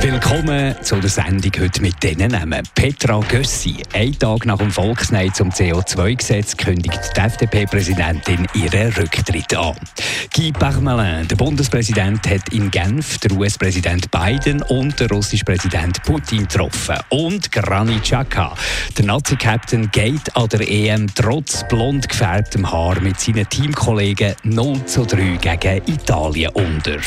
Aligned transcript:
Willkommen 0.00 0.74
zu 0.82 0.96
der 0.96 1.08
Sendung 1.08 1.52
heute 1.58 1.80
mit 1.80 2.02
diesen 2.02 2.30
Namen. 2.30 2.62
Petra 2.74 3.20
Gössi. 3.28 3.76
Ein 3.92 4.18
Tag 4.18 4.44
nach 4.44 4.58
dem 4.58 4.70
Volksneid 4.70 5.34
zum 5.34 5.50
CO2-Gesetz 5.50 6.56
kündigt 6.56 6.98
die 7.16 7.20
FDP-Präsidentin 7.20 8.46
ihren 8.54 8.92
Rücktritt 8.92 9.54
an. 9.56 9.76
Guy 10.34 10.52
Parmelin, 10.52 11.26
der 11.28 11.36
Bundespräsident, 11.36 12.28
hat 12.28 12.52
in 12.52 12.70
Genf 12.70 13.18
den 13.18 13.38
US-Präsident 13.38 14.10
Biden 14.10 14.62
und 14.62 14.98
den 14.98 15.08
russischen 15.08 15.44
Präsident 15.44 16.02
Putin 16.02 16.40
getroffen. 16.48 16.96
Und 17.08 17.50
Granit 17.52 18.02
Xhaka, 18.02 18.54
der 18.98 19.04
Nazi-Captain, 19.06 19.90
geht 19.90 20.36
an 20.36 20.48
der 20.48 20.68
EM 20.68 21.06
trotz 21.14 21.66
blond 21.68 22.08
gefärbtem 22.08 22.70
Haar 22.70 23.00
mit 23.00 23.20
seinen 23.20 23.48
Teamkollegen 23.48 24.34
0 24.42 24.84
zu 24.86 25.06
3 25.06 25.38
gegen 25.40 25.82
Italien 25.86 26.50
unter. 26.52 26.98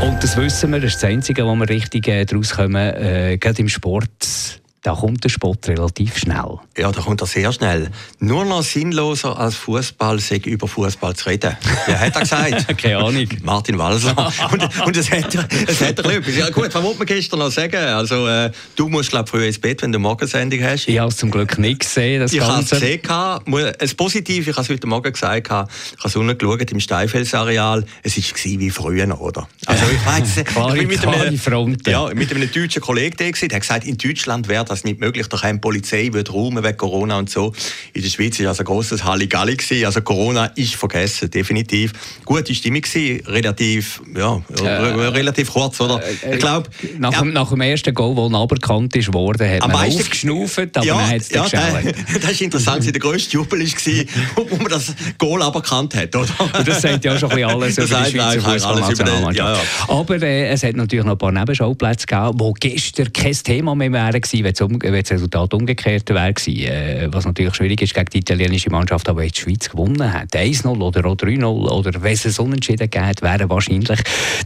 Und 0.00 0.22
das 0.22 0.36
wissen 0.36 0.70
wir, 0.72 0.80
das 0.80 0.94
ist 0.94 1.02
das 1.02 1.10
Einzige, 1.10 1.44
wo 1.44 1.54
wir 1.54 1.68
richtig 1.68 2.08
äh, 2.08 2.24
daraus 2.24 2.54
kommen, 2.54 2.74
äh, 2.76 3.36
gerade 3.38 3.60
im 3.60 3.68
Sport 3.68 4.59
da 4.82 4.94
kommt 4.94 5.22
der 5.24 5.28
Sport 5.28 5.68
relativ 5.68 6.16
schnell. 6.16 6.58
Ja, 6.78 6.90
da 6.90 7.02
kommt 7.02 7.20
er 7.20 7.26
sehr 7.26 7.52
schnell. 7.52 7.90
Nur 8.18 8.46
noch 8.46 8.62
sinnloser 8.62 9.38
als 9.38 9.54
Fußball, 9.56 10.18
sich 10.20 10.46
über 10.46 10.66
Fußball 10.66 11.14
zu 11.14 11.28
reden. 11.28 11.54
Wer 11.86 12.00
hat 12.00 12.14
er 12.14 12.20
gesagt? 12.22 12.78
Keine 12.82 12.96
Ahnung. 12.96 13.28
Martin 13.42 13.76
Walser. 13.78 14.16
und, 14.50 14.86
und 14.86 14.96
das 14.96 15.10
hat 15.10 15.34
er, 15.34 15.42
das 15.66 15.80
hat 15.82 15.98
er 15.98 16.04
etwas. 16.06 16.34
Ja 16.34 16.48
gut, 16.48 16.74
was 16.74 16.82
wollte 16.82 16.98
man 16.98 17.06
gestern 17.06 17.40
noch 17.40 17.50
sagen? 17.50 17.76
Also, 17.76 18.26
äh, 18.26 18.50
du 18.74 18.88
musst, 18.88 19.10
glaube 19.10 19.28
früher 19.28 19.46
ins 19.46 19.58
Bett, 19.58 19.82
wenn 19.82 19.92
du 19.92 19.98
Morgensendung 19.98 20.62
hast. 20.62 20.88
Ich 20.88 20.98
habe 20.98 21.10
es 21.10 21.18
zum 21.18 21.30
Glück 21.30 21.58
nicht 21.58 21.80
gesehen, 21.80 22.20
das 22.20 22.32
ich 22.32 22.40
habe 22.40 22.62
es 22.62 22.70
gesehen. 22.70 23.00
Es 23.78 23.94
Positiv, 23.94 24.48
ich 24.48 24.54
habe 24.54 24.62
es 24.62 24.70
heute 24.70 24.86
Morgen 24.86 25.12
gesagt, 25.12 25.46
ich 25.46 25.52
habe 25.52 25.68
es 26.04 26.16
unten 26.16 26.38
geschaut, 26.38 26.70
im 26.70 26.80
Steinfelsareal. 26.80 27.84
Es 28.02 28.16
war 28.16 28.44
wie 28.44 28.70
früher, 28.70 29.20
oder? 29.20 29.46
Also, 29.66 29.84
ich 29.92 30.06
weiß, 30.06 30.36
ich 30.38 30.78
bin 30.78 30.88
mit 30.88 31.06
einem. 31.06 31.38
Ja, 31.86 32.08
mit 32.14 32.34
einem 32.34 32.50
deutschen 32.50 32.80
Kollegen 32.80 33.16
da 33.18 33.24
der 33.24 33.56
hat 33.56 33.60
gesagt, 33.60 33.84
in 33.84 33.98
Deutschland 33.98 34.48
wäre 34.48 34.69
das 34.70 34.84
nicht 34.84 35.00
möglich. 35.00 35.26
Da 35.26 35.36
kann 35.36 35.56
die 35.56 35.60
Polizei 35.60 36.08
wird 36.12 36.32
räumen 36.32 36.62
wegen 36.62 36.76
Corona 36.76 37.18
und 37.18 37.30
so. 37.30 37.52
In 37.92 38.02
der 38.02 38.08
Schweiz 38.08 38.40
war 38.40 38.48
also 38.48 38.62
ein 38.62 38.66
grosses 38.66 39.04
Halligalli. 39.04 39.56
Gewesen. 39.56 39.84
Also 39.84 40.00
Corona 40.02 40.46
ist 40.46 40.74
vergessen, 40.74 41.30
definitiv. 41.30 41.92
Gute 42.24 42.54
Stimmung 42.54 42.82
gewesen, 42.82 43.26
relativ, 43.26 44.00
ja, 44.16 44.42
äh, 44.62 44.66
relativ 44.66 45.52
kurz, 45.52 45.80
oder? 45.80 46.00
Äh, 46.02 46.34
ich 46.34 46.38
glaube... 46.38 46.70
Nach, 46.98 47.12
ja, 47.12 47.24
nach, 47.24 47.50
dem 47.50 47.60
ersten 47.60 47.92
Goal, 47.94 48.14
der 48.14 48.38
aberkannt 48.38 48.94
ist 48.96 49.12
worden, 49.12 49.48
hat 49.48 49.60
man 49.60 49.72
meisten, 49.72 50.00
aufgeschnauft, 50.00 50.76
aber 50.76 50.86
ja, 50.86 50.94
dann 50.94 51.10
hat 51.10 51.16
es 51.16 51.30
ja, 51.30 51.42
das, 51.48 51.52
das 52.22 52.30
ist 52.30 52.40
interessant. 52.40 52.84
der 52.84 52.92
grösste 53.00 53.32
Jubel 53.32 53.60
war, 53.60 54.46
wo 54.50 54.56
man 54.56 54.68
das 54.68 54.94
Goal 55.18 55.42
aberkannt 55.42 55.94
hat, 55.94 56.14
oder? 56.14 56.28
Und 56.58 56.68
das 56.68 56.82
sagt 56.82 57.04
ja 57.04 57.14
auch 57.14 57.18
schon 57.18 57.30
ein 57.30 57.36
bisschen 57.36 57.50
alles 57.50 57.78
über 57.78 58.04
die 58.04 58.10
Schweizer 58.10 58.40
Fußballnationalmannschaft. 58.40 59.36
Ja, 59.36 59.54
ja. 59.54 59.60
Aber 59.88 60.22
äh, 60.22 60.48
es 60.48 60.62
hat 60.62 60.76
natürlich 60.76 61.04
noch 61.04 61.12
ein 61.12 61.18
paar 61.18 61.32
Nebenschauplätze 61.32 62.06
gegeben, 62.06 62.34
wo 62.38 62.52
gestern 62.52 63.12
kein 63.12 63.32
Thema 63.32 63.74
mehr 63.74 63.92
wären 63.92 64.20
gewesen, 64.20 64.44
wenn 64.60 65.02
das 65.02 65.10
Resultat 65.10 65.54
umgekehrt 65.54 66.08
wäre 66.10 66.32
gewesen, 66.32 66.62
äh, 66.62 67.08
was 67.10 67.24
natürlich 67.24 67.54
schwierig 67.54 67.82
ist 67.82 67.94
gegen 67.94 68.10
die 68.10 68.18
italienische 68.18 68.70
Mannschaft, 68.70 69.08
aber 69.08 69.22
wenn 69.22 69.28
die 69.28 69.40
Schweiz 69.40 69.68
gewonnen 69.68 70.12
hat, 70.12 70.34
1-0 70.34 70.66
oder 70.80 71.00
3-0 71.00 71.44
oder 71.44 72.02
wenn 72.02 72.12
es 72.12 72.38
unentschieden 72.38 72.90
gegeben 72.90 73.20
wären 73.20 73.50
wahrscheinlich 73.50 74.00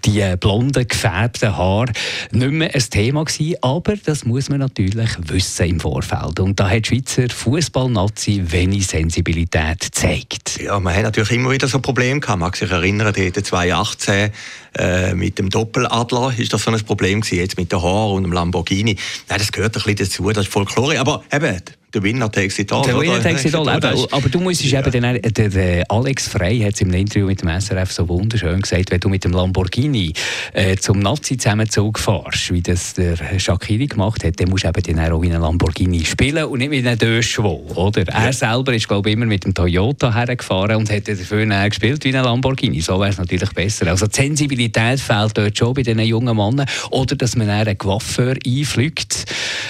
die 0.04 0.20
äh, 0.20 0.36
blonden, 0.38 0.86
gefärbten 0.86 1.56
Haare 1.56 1.92
nicht 2.30 2.50
mehr 2.50 2.74
ein 2.74 2.84
Thema 2.90 3.24
gewesen, 3.24 3.56
aber 3.60 3.94
das 3.96 4.24
muss 4.24 4.48
man 4.48 4.60
natürlich 4.60 5.10
wissen 5.28 5.66
im 5.66 5.80
Vorfeld 5.80 6.40
und 6.40 6.58
da 6.58 6.68
hat 6.68 6.86
die 6.86 6.96
Schweizer 6.96 7.28
Fußballnazi 7.28 8.42
wenig 8.46 8.86
Sensibilität 8.86 9.80
gezeigt. 9.80 10.60
Ja, 10.62 10.78
man 10.80 10.94
hat 10.94 11.02
natürlich 11.02 11.32
immer 11.32 11.50
wieder 11.50 11.68
so 11.68 11.80
Probleme 11.80 12.20
gehabt, 12.20 12.38
man 12.38 12.48
mag 12.48 12.56
sich 12.56 12.70
erinnern, 12.70 13.12
die 13.12 13.32
2018 13.32 14.30
äh, 14.76 15.14
mit 15.14 15.38
dem 15.38 15.50
Doppeladler 15.50 16.32
ist 16.36 16.52
das 16.52 16.62
so 16.62 16.70
ein 16.70 16.80
Problem 16.84 17.20
gewesen, 17.20 17.38
jetzt 17.38 17.56
mit 17.56 17.70
den 17.70 17.80
Haaren 17.80 18.16
und 18.16 18.22
dem 18.24 18.32
Lamborghini. 18.32 18.96
Nein, 19.28 19.38
das 19.38 19.52
gehört 19.52 19.76
ein 19.76 19.82
bisschen 19.82 19.96
dazu, 20.04 20.30
das 20.30 20.46
ist 20.46 20.52
Folklore, 20.52 20.98
aber 21.00 21.22
eben, 21.32 21.60
der 21.94 22.02
Winner 22.02 22.30
takes 22.30 22.58
it 22.58 22.72
all. 22.72 22.84
Der 22.84 22.98
Winner 22.98 23.22
takes 23.22 23.44
it 23.44 23.54
all. 23.54 23.68
Aber, 23.68 23.94
aber 24.10 24.28
du 24.28 24.40
musst 24.40 24.64
ja. 24.64 24.80
eben, 24.80 25.02
dann, 25.02 25.20
der, 25.22 25.48
der 25.48 25.90
Alex 25.90 26.28
Frey 26.28 26.60
hat 26.60 26.74
es 26.74 26.80
im 26.80 26.92
Interview 26.92 27.26
mit 27.26 27.42
dem 27.42 27.60
SRF 27.60 27.92
so 27.92 28.08
wunderschön 28.08 28.60
gesagt, 28.60 28.90
wenn 28.90 29.00
du 29.00 29.08
mit 29.08 29.24
dem 29.24 29.32
Lamborghini 29.32 30.12
äh, 30.52 30.76
zum 30.76 30.98
Nazi-Zusammenzug 30.98 31.98
fährst, 31.98 32.52
wie 32.52 32.62
das 32.62 32.94
der 32.94 33.16
Shakiri 33.38 33.86
gemacht 33.86 34.24
hat, 34.24 34.40
dann 34.40 34.50
musst 34.50 34.64
du 34.64 34.68
eben 34.68 34.96
dann 34.96 35.12
auch 35.12 35.22
wie 35.22 35.32
ein 35.32 35.40
Lamborghini 35.40 36.04
spielen 36.04 36.44
und 36.44 36.58
nicht 36.58 36.70
wie 36.70 36.86
ein 36.86 36.98
Döschwo, 36.98 37.64
oder? 37.74 38.04
Ja. 38.06 38.26
Er 38.26 38.32
selber 38.32 38.74
ist, 38.74 38.88
glaube 38.88 39.08
ich, 39.08 39.16
immer 39.16 39.26
mit 39.26 39.44
dem 39.44 39.54
Toyota 39.54 40.12
hergefahren 40.12 40.76
und 40.76 40.90
hat 40.90 41.08
dafür 41.08 41.46
gespielt 41.68 42.04
wie 42.04 42.16
ein 42.16 42.24
Lamborghini. 42.24 42.80
So 42.80 42.98
wäre 42.98 43.10
es 43.10 43.18
natürlich 43.18 43.50
besser. 43.50 43.86
Also 43.86 44.06
die 44.06 44.16
Sensibilität 44.16 45.00
fehlt 45.00 45.38
dort 45.38 45.56
schon 45.56 45.74
bei 45.74 45.82
diesen 45.82 46.00
jungen 46.00 46.36
Männern. 46.36 46.66
Oder 46.90 47.14
dass 47.16 47.36
man 47.36 47.48
einen 47.48 47.78
Coiffeur 47.78 48.34
einfliegt, 48.44 49.24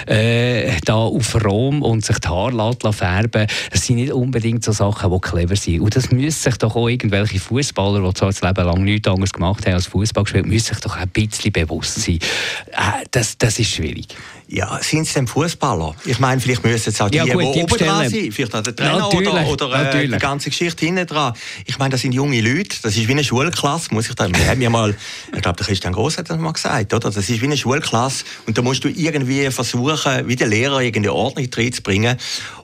äh, 0.07 0.73
da 0.85 0.95
auf 0.95 1.45
Rom 1.45 1.83
und 1.83 2.05
sich 2.05 2.14
sich 2.15 2.21
die 2.21 2.29
Haare 2.29 2.93
färben 2.93 3.47
Das 3.71 3.87
sind 3.87 3.97
nicht 3.97 4.13
unbedingt 4.13 4.65
so 4.65 4.73
Sachen, 4.73 5.11
die 5.11 5.21
clever 5.21 5.57
sind. 5.57 5.81
Und 5.81 5.97
das 5.97 6.11
müssen 6.11 6.31
sich 6.31 6.57
doch 6.57 6.77
auch 6.77 6.89
irgendwelche 6.89 7.39
Fußballer, 7.39 8.07
die 8.07 8.15
zwar 8.15 8.31
das 8.31 8.43
Leben 8.43 8.65
lang 8.65 8.85
nichts 8.85 9.09
anderes 9.09 9.33
gemacht 9.33 9.67
haben 9.67 9.75
als 9.75 9.87
Fußball 9.87 10.25
gespielt, 10.25 10.47
müssen 10.47 10.75
sich 10.75 10.81
doch 10.81 10.97
ein 10.97 11.09
bisschen 11.09 11.53
bewusst 11.53 12.01
sein. 12.01 12.19
Äh, 12.73 13.05
das, 13.11 13.39
das 13.39 13.59
ist 13.59 13.71
schwierig. 13.71 14.09
Ja, 14.55 14.79
sind 14.81 15.01
es 15.01 15.15
denn 15.15 15.27
Fußballer? 15.27 15.97
Ich 16.05 16.21
meine, 16.21 16.41
vielleicht 16.41 16.63
müssen 16.63 16.91
es 16.91 17.01
auch 17.01 17.11
die, 17.11 17.17
ja, 17.17 17.25
gut, 17.25 17.43
die, 17.43 17.53
die 17.53 17.63
oben 17.65 17.77
dran 17.77 18.09
sind. 18.09 18.33
Vielleicht 18.33 18.55
auch 18.55 18.63
der 18.63 18.77
Trainer 18.77 18.99
natürlich, 18.99 19.29
oder, 19.29 19.67
oder 19.67 19.95
äh, 19.95 20.07
die 20.07 20.17
ganze 20.17 20.51
Geschichte 20.51 20.87
hinten 20.87 21.09
dran. 21.09 21.35
Ich 21.67 21.77
meine, 21.79 21.91
das 21.91 22.03
sind 22.03 22.13
junge 22.13 22.41
Leute. 22.41 22.77
Das 22.83 22.97
ist 22.97 23.09
wie 23.09 23.13
eine 23.13 23.25
Schulklasse, 23.25 23.93
muss 23.93 24.09
ich 24.09 24.15
da. 24.15 24.29
Wir 24.29 24.47
haben 24.47 24.63
ja 24.63 24.71
mal, 24.71 24.95
ich 25.35 25.43
glaube, 25.43 25.57
der 25.57 25.67
Christian 25.67 25.93
Gross 25.93 26.19
hat 26.19 26.31
das 26.31 26.39
mal 26.39 26.53
gesagt, 26.53 26.95
oder? 26.95 27.11
Das 27.11 27.29
ist 27.29 27.41
wie 27.41 27.47
eine 27.47 27.57
Schulklasse. 27.57 28.25
Und 28.47 28.57
da 28.57 28.63
musst 28.63 28.85
du 28.85 28.89
irgendwie 28.89 29.51
versuchen, 29.51 30.29
wie 30.29 30.37
der 30.37 30.47
Lehrer 30.47 30.83
irgendwie 30.83 31.11
Ordnung 31.11 31.49
reinzubringen. 31.53 32.17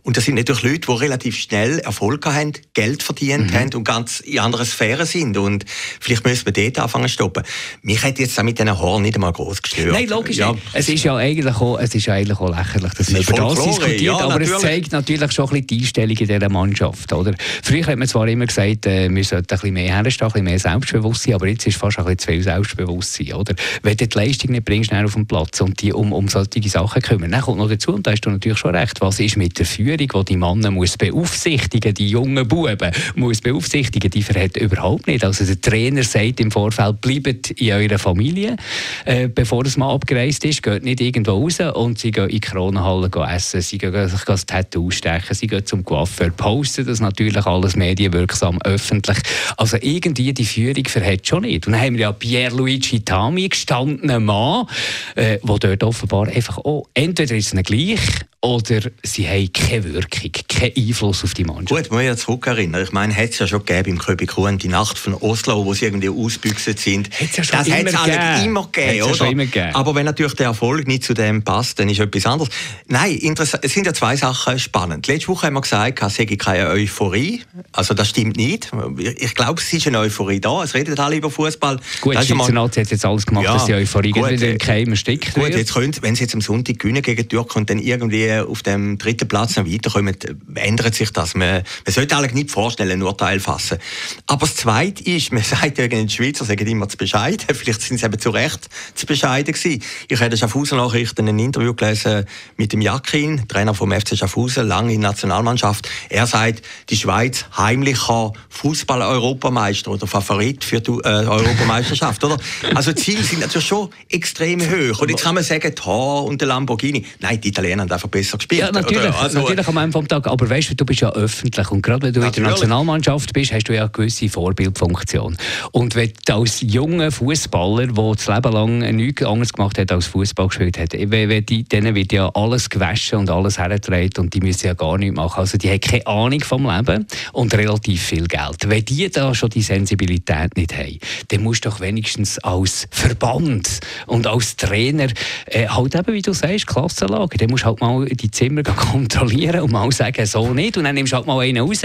Und 0.02 0.16
das 0.16 0.24
sind 0.24 0.36
natürlich 0.36 0.62
Leute, 0.62 0.80
die 0.86 0.92
relativ 0.92 1.36
schnell 1.36 1.80
Erfolg 1.80 2.24
haben, 2.24 2.52
Geld 2.72 3.02
verdient 3.02 3.50
mhm. 3.50 3.54
haben 3.54 3.74
und 3.74 3.84
ganz 3.84 4.20
in 4.20 4.38
anderen 4.38 4.64
Sphären 4.64 5.06
sind. 5.06 5.36
Und 5.36 5.64
vielleicht 6.00 6.24
müssen 6.24 6.46
wir 6.46 6.52
dort 6.52 6.78
anfangen 6.78 7.08
zu 7.08 7.14
stoppen. 7.14 7.42
Mich 7.82 8.02
hat 8.02 8.18
jetzt 8.20 8.40
mit 8.42 8.58
diesen 8.58 8.78
Haaren 8.78 9.02
nicht 9.02 9.16
einmal 9.16 9.32
groß 9.32 9.60
gestört. 9.60 9.92
Nein, 9.92 10.08
logisch 10.08 10.36
ja. 10.36 10.52
nicht. 10.52 10.62
Es 10.72 10.88
ist 10.88 11.02
ja 11.02 11.16
eigentlich 11.16 11.54
auch, 11.56 11.79
es 11.80 11.94
ist 11.94 12.08
eigentlich 12.08 12.38
auch 12.38 12.54
lächerlich, 12.54 12.92
dass 12.94 13.10
man 13.10 13.22
über 13.22 13.32
das 13.32 13.64
diskutiert, 13.64 14.00
ja, 14.00 14.14
aber 14.14 14.38
natürlich. 14.38 14.50
es 14.50 14.60
zeigt 14.60 14.92
natürlich 14.92 15.32
schon 15.32 15.46
ein 15.46 15.50
bisschen 15.50 15.66
die 15.66 15.78
Einstellung 15.78 16.16
in 16.16 16.26
dieser 16.26 16.48
Mannschaft. 16.48 17.12
Oder? 17.12 17.34
Früher 17.62 17.86
hat 17.86 17.96
man 17.96 18.08
zwar 18.08 18.28
immer 18.28 18.46
gesagt, 18.46 18.86
äh, 18.86 19.08
wir 19.08 19.24
sollten 19.24 19.46
ein 19.46 19.46
bisschen 19.46 19.74
mehr 19.74 19.94
herstehen, 19.94 20.26
ein 20.26 20.32
bisschen 20.32 20.44
mehr 20.44 20.58
Selbstbewusstsein, 20.58 21.34
aber 21.34 21.48
jetzt 21.48 21.66
ist 21.66 21.76
fast 21.76 21.98
ein 21.98 22.04
bisschen 22.04 22.18
zu 22.18 22.26
viel 22.28 22.42
Selbstbewusstsein. 22.42 23.32
Oder? 23.34 23.54
Wenn 23.82 23.96
du 23.96 24.06
die 24.06 24.18
Leistung 24.18 24.52
nicht 24.52 24.64
bringst, 24.64 24.92
auf 24.92 25.14
den 25.14 25.26
Platz 25.26 25.60
und 25.60 25.80
die 25.80 25.92
um, 25.92 26.12
um 26.12 26.28
solche 26.28 26.68
Sachen 26.68 27.02
kümmern, 27.02 27.30
dann 27.30 27.40
kommt 27.40 27.58
noch 27.58 27.68
dazu, 27.68 27.94
und 27.94 28.06
da 28.06 28.12
hast 28.12 28.22
du 28.22 28.30
natürlich 28.30 28.58
schon 28.58 28.74
recht, 28.74 29.00
was 29.00 29.20
ist 29.20 29.36
mit 29.36 29.58
der 29.58 29.66
Führung, 29.66 29.98
die 29.98 30.24
die 30.24 30.36
Männer 30.36 30.70
muss 30.70 30.96
beaufsichtigen, 30.96 31.94
die 31.94 32.08
jungen 32.08 32.46
Buben 32.46 32.90
muss 33.14 33.40
beaufsichtigen, 33.40 34.10
die 34.10 34.22
verhält 34.22 34.56
überhaupt 34.56 35.06
nicht. 35.06 35.24
Also 35.24 35.44
der 35.44 35.60
Trainer 35.60 36.02
sagt 36.02 36.40
im 36.40 36.50
Vorfeld, 36.50 37.00
bleibt 37.00 37.50
in 37.52 37.72
eurer 37.72 37.98
Familie, 37.98 38.56
äh, 39.04 39.28
bevor 39.28 39.64
das 39.64 39.76
mal 39.76 39.92
abgereist 39.92 40.44
ist, 40.44 40.62
geht 40.62 40.84
nicht 40.84 41.00
irgendwo 41.00 41.32
raus 41.32 41.59
und 41.68 41.98
sie 41.98 42.10
gehen 42.10 42.24
in 42.24 42.30
die 42.30 42.40
Kronenhalle 42.40 43.10
essen, 43.28 43.60
sie 43.60 43.78
gehen 43.78 44.08
sich 44.08 44.24
das 44.24 44.46
Tattoo 44.46 44.90
stechen, 44.90 45.34
sie 45.34 45.46
gehen 45.46 45.64
zum 45.64 45.84
Coiffeur, 45.84 46.30
posten 46.30 46.86
das 46.86 47.00
natürlich 47.00 47.44
alles 47.46 47.76
medienwirksam 47.76 48.58
öffentlich. 48.62 49.18
Also 49.56 49.76
irgendwie 49.80 50.32
die 50.32 50.44
Führung 50.44 50.84
verhält 50.86 51.26
schon 51.26 51.42
nicht. 51.42 51.66
Und 51.66 51.72
dann 51.72 51.82
haben 51.82 51.94
wir 51.94 52.02
ja 52.02 52.12
Pierluigi 52.12 53.04
Tami, 53.04 53.48
gestandenen 53.48 54.24
Mann, 54.24 54.66
äh, 55.14 55.38
wo 55.42 55.58
dort 55.58 55.82
offenbar 55.82 56.28
einfach, 56.28 56.58
oh, 56.58 56.86
entweder 56.94 57.36
ist 57.36 57.54
es 57.54 57.62
gleich 57.62 58.00
oder 58.42 58.80
sie 59.02 59.28
haben 59.28 59.52
keine 59.52 59.84
Wirkung, 59.84 60.30
keinen 60.48 60.72
Einfluss 60.74 61.24
auf 61.24 61.34
die 61.34 61.44
Mannschaft. 61.44 61.68
Gut, 61.68 61.90
muss 61.90 62.00
ich 62.00 62.06
ja 62.06 62.16
zurückerinnern. 62.16 62.82
Ich 62.82 62.92
meine, 62.92 63.14
hat 63.14 63.30
es 63.30 63.38
ja 63.38 63.46
schon 63.46 63.64
gegeben 63.66 63.90
im 63.90 63.98
Köbikuhn, 63.98 64.56
die 64.56 64.68
Nacht 64.68 64.96
von 64.96 65.12
Oslo, 65.14 65.66
wo 65.66 65.74
sie 65.74 65.84
irgendwie 65.84 66.08
ausbüchset 66.08 66.78
sind. 66.78 67.10
Hat's 67.20 67.36
ja 67.36 67.44
schon 67.44 67.58
das 67.58 67.70
hat 67.70 67.86
es 67.86 67.96
halt 67.96 68.46
immer 68.46 68.66
gegeben, 68.72 69.02
oder? 69.02 69.24
Ja 69.24 69.30
immer 69.30 69.44
gegeben. 69.44 69.74
Aber 69.74 69.94
wenn 69.94 70.06
natürlich 70.06 70.32
der 70.34 70.46
Erfolg 70.46 70.86
nicht 70.86 71.04
zu 71.04 71.12
dem 71.12 71.42
passt, 71.42 71.78
dann 71.78 71.90
ist 71.90 72.00
etwas 72.00 72.24
anderes. 72.24 72.50
Nein, 72.86 73.16
interessant. 73.16 73.62
es 73.62 73.74
sind 73.74 73.84
ja 73.84 73.92
zwei 73.92 74.16
Sachen 74.16 74.58
spannend. 74.58 75.06
Letzte 75.06 75.28
Woche 75.28 75.46
haben 75.46 75.54
wir 75.54 75.60
gesagt, 75.60 76.02
es 76.02 76.14
sei 76.14 76.24
keine 76.24 76.68
Euphorie. 76.68 77.42
Also 77.72 77.92
das 77.92 78.08
stimmt 78.08 78.38
nicht. 78.38 78.70
Ich 79.18 79.34
glaube, 79.34 79.60
es 79.60 79.70
ist 79.70 79.86
eine 79.86 79.98
Euphorie 79.98 80.40
da. 80.40 80.62
Es 80.62 80.72
redet 80.72 80.98
alle 80.98 81.16
über 81.16 81.30
Fußball. 81.30 81.78
Gut, 82.00 82.14
die 82.14 82.26
Schweizer 82.26 82.52
Nazi 82.52 82.80
hat 82.80 82.90
jetzt 82.90 83.04
alles 83.04 83.26
gemacht, 83.26 83.44
ja, 83.44 83.52
dass 83.52 83.66
die 83.66 83.74
Euphorie 83.74 84.12
gut, 84.12 84.30
wieder 84.30 84.48
in 84.48 84.56
Keim 84.56 84.96
steckt. 84.96 85.34
Gut, 85.34 85.50
jetzt 85.50 85.74
könnt, 85.74 86.00
wenn 86.00 86.14
sie 86.14 86.22
jetzt 86.22 86.34
am 86.34 86.40
Sonntag 86.40 86.78
gewinnen 86.78 87.02
gegen 87.02 87.20
die 87.20 87.28
Türken 87.28 87.58
und 87.58 87.68
dann 87.68 87.78
irgendwie 87.78 88.29
auf 88.38 88.62
dem 88.62 88.98
dritten 88.98 89.28
Platz 89.28 89.56
noch 89.56 89.66
weiterkommen, 89.66 90.16
ändert 90.54 90.94
sich 90.94 91.10
das. 91.12 91.34
Man, 91.34 91.62
man 91.84 91.94
sollte 91.94 92.16
eigentlich 92.16 92.34
nicht 92.34 92.50
vorstellen, 92.50 92.98
nur 92.98 93.10
Urteil 93.10 93.40
fassen. 93.40 93.78
Aber 94.26 94.46
das 94.46 94.56
Zweite 94.56 95.04
ist, 95.04 95.32
man 95.32 95.42
sagt 95.42 95.78
ja, 95.78 95.88
die 95.88 96.08
Schweizer 96.08 96.44
sagen 96.44 96.66
immer 96.66 96.88
zu 96.88 96.96
bescheiden. 96.96 97.46
Vielleicht 97.54 97.82
sind 97.82 97.98
sie 97.98 98.06
eben 98.06 98.18
zu 98.18 98.30
Recht 98.30 98.68
zu 98.94 99.06
bescheiden 99.06 99.52
gewesen. 99.52 99.82
Ich 100.08 100.20
habe 100.20 100.36
Schaffhausen 100.36 100.78
Nachrichten 100.78 101.28
ein 101.28 101.38
Interview 101.38 101.74
gelesen 101.74 102.24
mit 102.56 102.72
dem 102.72 102.80
Jakin, 102.80 103.46
Trainer 103.48 103.74
vom 103.74 103.92
FC 103.92 104.16
Schaffhausen, 104.16 104.66
lange 104.66 104.94
in 104.94 105.00
der 105.00 105.10
Nationalmannschaft. 105.10 105.88
Er 106.08 106.26
sagt, 106.26 106.62
die 106.88 106.96
Schweiz 106.96 107.44
heimlicher 107.56 108.32
Fußball-Europameister 108.48 109.90
oder 109.90 110.06
Favorit 110.06 110.64
für 110.64 110.80
die 110.80 110.92
äh, 110.92 111.26
Europameisterschaft, 111.26 112.24
oder? 112.24 112.38
Also 112.74 112.92
die 112.92 113.02
Ziele 113.02 113.22
sind 113.22 113.40
natürlich 113.40 113.66
schon 113.66 113.90
extrem 114.08 114.60
hoch. 114.60 115.00
Und 115.00 115.10
jetzt 115.10 115.22
kann 115.22 115.34
man 115.34 115.44
sagen, 115.44 115.74
Tor 115.74 116.24
und 116.24 116.40
der 116.40 116.48
Lamborghini. 116.48 117.04
Nein, 117.18 117.40
die 117.40 117.48
Italiener 117.48 117.82
haben 117.82 117.92
einfach 117.92 118.08
besser 118.20 118.38
gespielt. 118.38 118.60
Ja, 118.60 118.72
natürlich, 118.72 119.14
also, 119.14 119.40
natürlich 119.40 119.66
am 119.66 119.76
Ende 119.76 119.92
vom 119.92 120.08
Tag. 120.08 120.26
Aber 120.26 120.48
weißt 120.48 120.70
du, 120.70 120.74
du 120.76 120.84
bist 120.84 121.00
ja 121.00 121.10
öffentlich 121.12 121.70
und 121.70 121.82
gerade 121.82 122.06
wenn 122.06 122.12
du 122.12 122.20
natürlich. 122.20 122.38
in 122.38 122.42
der 122.44 122.52
Nationalmannschaft 122.52 123.32
bist, 123.32 123.52
hast 123.52 123.64
du 123.64 123.74
ja 123.74 123.82
eine 123.82 123.90
gewisse 123.90 124.28
Vorbildfunktion. 124.28 125.36
Und 125.72 125.94
wenn 125.94 126.12
du 126.24 126.34
als 126.34 126.60
junger 126.60 127.10
Fußballer, 127.10 127.88
der 127.88 128.12
das 128.14 128.26
Leben 128.26 128.52
lang 128.52 128.96
nichts 128.96 129.22
anderes 129.22 129.52
gemacht 129.52 129.78
hat 129.78 129.92
als 129.92 130.06
Fußball 130.06 130.48
gespielt 130.48 130.78
hat, 130.78 130.92
wenn 130.92 131.44
die, 131.44 131.64
denen 131.64 131.94
wird 131.94 132.12
ja 132.12 132.30
alles 132.34 132.70
gewaschen 132.70 133.18
und 133.18 133.30
alles 133.30 133.58
hergetragen 133.58 134.10
und 134.18 134.34
die 134.34 134.40
müssen 134.40 134.66
ja 134.66 134.74
gar 134.74 134.98
nichts 134.98 135.16
machen. 135.16 135.40
Also 135.40 135.58
die 135.58 135.70
haben 135.70 135.80
keine 135.80 136.06
Ahnung 136.06 136.40
vom 136.40 136.66
Leben 136.66 137.06
und 137.32 137.54
relativ 137.54 138.02
viel 138.02 138.26
Geld. 138.26 138.58
Wenn 138.66 138.84
die 138.84 139.08
da 139.10 139.34
schon 139.34 139.50
die 139.50 139.62
Sensibilität 139.62 140.56
nicht 140.56 140.76
haben, 140.76 140.98
dann 141.28 141.42
musst 141.42 141.64
du 141.64 141.70
doch 141.70 141.80
wenigstens 141.80 142.38
als 142.40 142.86
Verband 142.90 143.80
und 144.06 144.26
als 144.26 144.56
Trainer 144.56 145.08
äh, 145.46 145.66
halt 145.68 145.94
eben, 145.94 146.12
wie 146.12 146.22
du 146.22 146.32
sagst, 146.32 146.66
Klassenlage, 146.66 147.38
dann 147.38 147.50
musst 147.50 147.64
du 147.64 147.68
halt 147.68 147.80
mal 147.80 148.09
die 148.16 148.30
Zimmer 148.30 148.62
kontrollieren 148.62 149.60
und 149.60 149.72
mal 149.72 149.90
sagen, 149.92 150.24
so 150.26 150.52
nicht 150.52 150.76
und 150.76 150.84
dann 150.84 150.94
nimmst 150.94 151.12
du 151.12 151.16
halt 151.16 151.26
mal 151.26 151.40
einen 151.40 151.58
raus. 151.62 151.82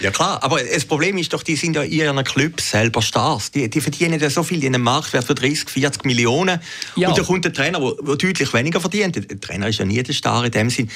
Ja 0.00 0.10
klar, 0.10 0.42
aber 0.42 0.60
das 0.62 0.84
Problem 0.84 1.18
ist 1.18 1.32
doch, 1.32 1.42
die 1.42 1.56
sind 1.56 1.76
ja 1.76 1.82
in 1.82 1.92
ihren 1.92 2.24
Club 2.24 2.60
selber 2.60 3.02
Stars. 3.02 3.50
Die, 3.50 3.68
die 3.68 3.80
verdienen 3.80 4.20
ja 4.20 4.30
so 4.30 4.42
viel 4.42 4.62
in 4.64 4.74
einem 4.74 4.84
Marktwert 4.84 5.24
von 5.24 5.36
30, 5.36 5.68
40 5.68 6.04
Millionen 6.04 6.60
ja. 6.96 7.08
und 7.08 7.18
da 7.18 7.22
kommt 7.22 7.46
ein 7.46 7.54
Trainer, 7.54 7.80
der 7.80 8.16
deutlich 8.16 8.52
weniger 8.52 8.80
verdient. 8.80 9.16
Der 9.16 9.40
Trainer 9.40 9.68
ist 9.68 9.78
ja 9.78 9.84
nie 9.84 10.02
der 10.02 10.14
Star 10.14 10.44
in 10.44 10.50
dem 10.50 10.70
Sinn 10.70 10.88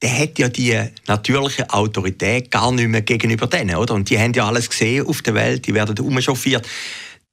der 0.00 0.16
hat 0.16 0.38
ja 0.38 0.48
die 0.48 0.80
natürliche 1.06 1.68
Autorität 1.70 2.50
gar 2.50 2.70
nicht 2.72 2.88
mehr 2.88 3.02
gegenüber 3.02 3.46
denen, 3.46 3.76
oder? 3.76 3.94
Und 3.94 4.08
die 4.10 4.18
haben 4.18 4.32
ja 4.32 4.46
alles 4.46 4.70
gesehen 4.70 5.06
auf 5.06 5.22
der 5.22 5.34
Welt, 5.34 5.66
die 5.66 5.74
werden 5.74 5.98
umchauffiert. 5.98 6.66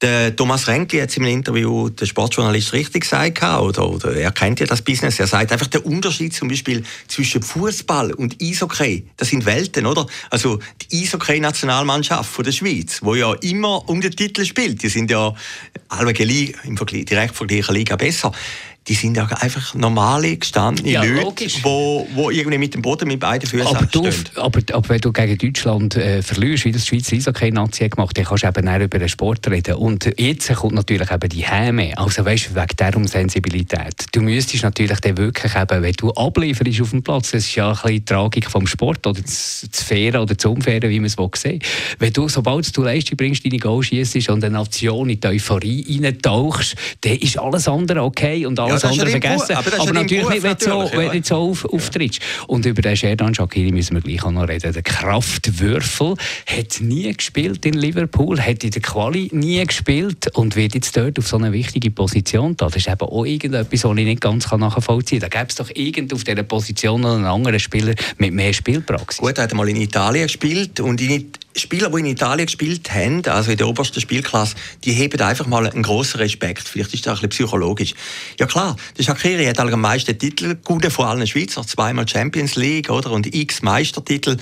Der 0.01 0.35
Thomas 0.35 0.67
Renkli 0.67 0.99
hat 0.99 1.15
im 1.15 1.23
Interview 1.23 1.87
der 1.87 2.05
Sportjournalist 2.05 2.73
richtig 2.73 3.03
gesagt, 3.03 3.41
oder, 3.41 3.89
oder 3.89 4.13
er 4.13 4.33
kennt 4.33 4.59
ja 4.59 4.65
das 4.65 4.81
Business. 4.81 5.19
Er 5.21 5.27
sagt 5.27 5.53
einfach 5.53 5.67
der 5.67 5.85
Unterschied 5.85 6.33
zum 6.33 6.49
Beispiel 6.49 6.83
zwischen 7.07 7.41
Fußball 7.41 8.11
und 8.11 8.35
Eishockey, 8.41 9.07
das 9.15 9.29
sind 9.29 9.45
Welten, 9.45 9.85
oder? 9.85 10.05
Also 10.29 10.59
die 10.81 11.01
Eishockey-Nationalmannschaft 11.01 12.45
der 12.45 12.51
Schweiz, 12.51 12.99
wo 13.03 13.15
ja 13.15 13.33
immer 13.35 13.87
um 13.87 14.01
den 14.01 14.11
Titel 14.11 14.43
spielt, 14.43 14.83
die 14.83 14.89
sind 14.89 15.09
ja 15.09 15.33
alle 15.87 16.11
im 16.11 16.75
Vergleich, 16.75 17.05
direkt 17.05 17.35
Vergleich 17.37 17.69
Liga 17.69 17.95
besser 17.95 18.33
die 18.87 18.93
sind 18.93 19.17
ja 19.17 19.25
einfach 19.25 19.73
normale, 19.73 20.37
gestandene 20.37 20.91
ja, 20.91 21.03
Leute, 21.03 21.47
die 21.47 21.63
wo, 21.63 22.29
irgendwie 22.29 22.59
mit 22.59 22.75
dem 22.75 22.83
Boden 22.83 23.07
mit 23.07 23.19
beiden 23.19 23.49
Füßen 23.49 23.75
aber, 23.75 23.85
du, 23.87 24.07
aber, 24.35 24.59
aber, 24.73 24.89
wenn 24.89 25.01
du 25.01 25.11
gegen 25.11 25.37
Deutschland 25.37 25.95
äh, 25.95 26.21
verlierst, 26.21 26.65
wie 26.65 26.71
das 26.71 26.85
die 26.85 26.89
Schweiz 26.89 27.11
Eishockey-Nazi 27.11 27.89
gemacht 27.89 28.15
dann 28.15 28.25
kannst 28.25 28.43
du 28.43 28.47
eben 28.47 28.81
über 28.81 28.99
den 28.99 29.09
Sport 29.09 29.47
reden. 29.49 29.75
Und 29.75 30.11
jetzt 30.19 30.53
kommt 30.53 30.75
natürlich 30.75 31.11
eben 31.11 31.29
die 31.29 31.43
Häme, 31.43 31.97
also 31.97 32.23
weißt 32.23 32.51
du, 32.51 32.55
wegen 32.55 32.75
dieser 32.79 33.07
Sensibilität. 33.07 34.05
Du 34.11 34.21
müsstest 34.21 34.63
natürlich 34.63 34.99
dann 34.99 35.17
wirklich 35.17 35.55
eben, 35.55 35.81
wenn 35.81 35.93
du 35.93 36.11
ablieferst 36.11 36.81
auf 36.81 36.91
dem 36.91 37.01
Platz, 37.01 37.31
das 37.31 37.45
ist 37.45 37.55
ja 37.55 37.69
ein 37.69 37.73
bisschen 37.73 37.89
die 37.89 38.05
Tragik 38.05 38.51
vom 38.51 38.67
Sport, 38.67 39.07
oder 39.07 39.21
das, 39.21 39.67
das 39.71 39.91
oder 39.91 40.25
das 40.25 40.45
Umfairen, 40.45 40.89
wie 40.89 40.99
man 40.99 41.07
es 41.07 41.41
sehen 41.41 41.59
Wenn 41.97 42.13
du, 42.13 42.29
sobald 42.29 42.75
du 42.77 42.83
Leistung 42.83 43.17
bringst, 43.17 43.43
deine 43.43 43.57
Goal 43.57 43.81
schießt 43.81 44.29
und 44.29 44.43
eine 44.43 44.57
Nation 44.57 45.09
in 45.09 45.19
die 45.19 45.27
Euphorie 45.27 45.99
reintauchst, 46.03 46.75
dann 47.01 47.13
ist 47.13 47.39
alles 47.39 47.67
andere 47.67 48.03
okay 48.03 48.45
und 48.45 48.59
alles 48.59 48.74
alles 48.83 48.99
andere 48.99 49.09
vergessen. 49.09 49.55
Aber, 49.55 49.79
aber 49.79 49.93
natürlich 49.93 50.29
nicht, 50.29 50.43
wenn 50.43 50.57
du 50.57 50.65
so, 50.65 50.91
wenn 50.93 51.23
so 51.23 51.35
auf, 51.35 51.65
auftrittst. 51.65 52.21
Und 52.47 52.65
über 52.65 52.81
den 52.81 52.95
Sherdan 52.95 53.33
Shakiri 53.33 53.71
müssen 53.71 53.95
wir 53.95 54.01
gleich 54.01 54.23
auch 54.23 54.31
noch 54.31 54.47
reden. 54.47 54.73
Der 54.73 54.81
Kraftwürfel 54.81 56.15
hat 56.45 56.81
nie 56.81 57.11
gespielt 57.13 57.65
in 57.65 57.73
Liverpool, 57.73 58.39
hat 58.39 58.63
in 58.63 58.71
der 58.71 58.81
Quali 58.81 59.29
nie 59.31 59.63
gespielt 59.65 60.35
und 60.35 60.55
wird 60.55 60.75
jetzt 60.75 60.95
dort 60.95 61.17
auf 61.19 61.27
so 61.27 61.37
eine 61.37 61.51
wichtige 61.51 61.91
Position 61.91 62.55
da. 62.57 62.65
Das 62.65 62.75
ist 62.75 62.87
eben 62.87 63.01
auch 63.01 63.25
irgendetwas, 63.25 63.83
was 63.83 63.97
ich 63.97 64.05
nicht 64.05 64.21
ganz 64.21 64.51
nachvollziehen 64.51 65.19
kann. 65.19 65.29
Da 65.29 65.39
gäbe 65.39 65.49
es 65.49 65.55
doch 65.55 65.69
irgend 65.73 66.13
auf 66.13 66.23
dieser 66.23 66.43
Position 66.43 67.05
einen 67.05 67.25
anderen 67.25 67.59
Spieler 67.59 67.95
mit 68.17 68.33
mehr 68.33 68.53
Spielpraxis. 68.53 69.19
Gut, 69.19 69.37
er 69.37 69.43
hat 69.43 69.53
mal 69.53 69.69
in 69.69 69.77
Italien 69.77 70.27
gespielt 70.27 70.79
und 70.79 71.01
in 71.01 71.31
Spieler, 71.55 71.89
die 71.89 71.99
in 71.99 72.05
Italien 72.05 72.45
gespielt 72.45 72.91
haben, 72.93 73.25
also 73.25 73.51
in 73.51 73.57
der 73.57 73.67
obersten 73.67 74.01
Spielklasse, 74.01 74.55
die 74.83 74.91
heben 74.91 75.21
einfach 75.21 75.47
mal 75.47 75.67
einen 75.67 75.83
grossen 75.83 76.17
Respekt. 76.17 76.67
Vielleicht 76.67 76.93
ist 76.93 77.05
das 77.05 77.19
ein 77.19 77.29
bisschen 77.29 77.47
psychologisch. 77.47 77.93
Ja 78.39 78.45
klar, 78.45 78.75
der 78.97 79.03
Shakiri 79.03 79.45
hat 79.45 79.59
am 79.59 79.81
meisten 79.81 80.17
Titel, 80.17 80.57
gute 80.63 80.91
vor 80.91 81.07
allen 81.07 81.25
Schweizer, 81.25 81.65
zweimal 81.65 82.07
Champions 82.07 82.55
League 82.55 82.89
oder 82.89 83.11
und 83.11 83.33
x 83.33 83.61
Meistertitel 83.61 84.37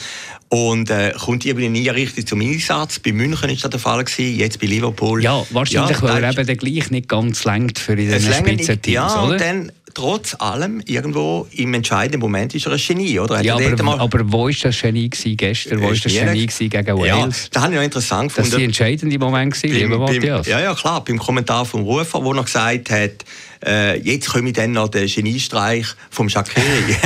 und 0.50 0.90
äh, 0.90 1.14
kommt 1.20 1.46
irgendwie 1.46 1.70
nie 1.70 1.90
richtig 1.90 2.28
zum 2.28 2.42
Einsatz. 2.42 3.00
Bei 3.00 3.12
München 3.12 3.50
ist 3.50 3.64
das 3.64 3.72
der 3.72 3.80
Fall 3.80 4.04
gewesen, 4.04 4.38
jetzt 4.38 4.60
bei 4.60 4.68
Liverpool. 4.68 5.24
Ja, 5.24 5.46
wahrscheinlich, 5.52 5.98
ja, 5.98 6.04
weil 6.04 6.24
er 6.24 6.38
eben 6.38 6.58
gleich 6.58 6.92
nicht 6.92 7.08
ganz 7.08 7.44
lenkt 7.44 7.80
für 7.80 7.96
den 7.96 8.22
Spitzenteams, 8.22 9.14
ja, 9.14 9.24
oder? 9.24 9.34
Und 9.34 9.42
dann, 9.42 9.72
trotz 9.94 10.36
allem 10.40 10.82
irgendwo 10.86 11.48
im 11.52 11.74
entscheidenden 11.74 12.20
Moment 12.20 12.54
ist 12.56 12.66
er 12.66 12.74
ein 12.74 12.78
Genie, 12.78 13.20
oder? 13.20 13.42
Ja, 13.42 13.56
aber, 13.56 14.00
aber 14.00 14.32
wo 14.32 14.46
war 14.46 14.52
das 14.52 14.82
Genie 14.82 15.10
gewesen 15.10 15.38
gestern? 15.38 15.82
Wo 15.82 15.86
war 15.86 15.92
das 15.92 16.04
Genie 16.04 16.46
gewesen 16.46 16.70
gegen 16.70 16.98
Wales? 16.98 17.08
Ja, 17.44 17.50
das 17.52 17.64
habe 17.64 17.74
ich 17.74 17.78
noch 17.78 17.86
interessant 17.86 18.30
gefunden. 18.30 18.50
Das 18.50 18.52
war 18.54 18.60
der 18.60 18.66
entscheidende 18.66 19.20
Moment, 19.20 19.54
gewesen, 19.54 19.76
lieber 19.76 19.98
Matthias. 20.00 20.48
Ja, 20.48 20.60
ja, 20.60 20.74
klar. 20.74 21.04
Beim 21.04 21.20
Kommentar 21.20 21.66
vom 21.66 21.82
Rufer, 21.82 22.24
wo 22.24 22.34
er 22.34 22.44
gesagt 22.44 22.90
hat, 22.90 23.26
äh, 23.66 24.00
jetzt 24.00 24.30
komme 24.30 24.50
ich 24.50 24.56
dann 24.56 24.72
noch 24.72 24.90
den 24.90 25.08
Geniestreich 25.08 25.88
vom 26.10 26.30
Shakiri. 26.30 26.64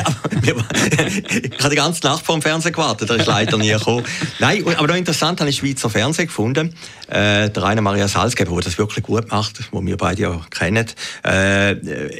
ich 0.41 1.59
habe 1.59 1.69
die 1.69 1.75
ganze 1.75 2.05
Nacht 2.05 2.25
vor 2.25 2.35
dem 2.35 2.41
Fernsehen 2.41 2.73
gewartet, 2.73 3.09
der 3.09 3.17
ist 3.17 3.27
leider 3.27 3.57
nie 3.57 3.71
gekommen. 3.71 4.03
Nein, 4.39 4.63
aber 4.77 4.87
noch 4.87 4.95
interessant, 4.95 5.39
habe 5.39 5.49
ich 5.49 5.57
Schweizer 5.57 5.89
Fernsehen 5.89 6.27
gefunden. 6.27 6.73
Äh, 7.07 7.49
der 7.49 7.63
Rainer 7.63 7.81
Maria 7.81 8.07
Salzgeber, 8.07 8.51
der 8.53 8.61
das 8.61 8.77
wirklich 8.77 9.03
gut 9.03 9.29
macht, 9.31 9.59
den 9.71 9.85
wir 9.85 9.97
beide 9.97 10.21
ja 10.21 10.41
kennen, 10.49 10.87
äh, 11.23 11.75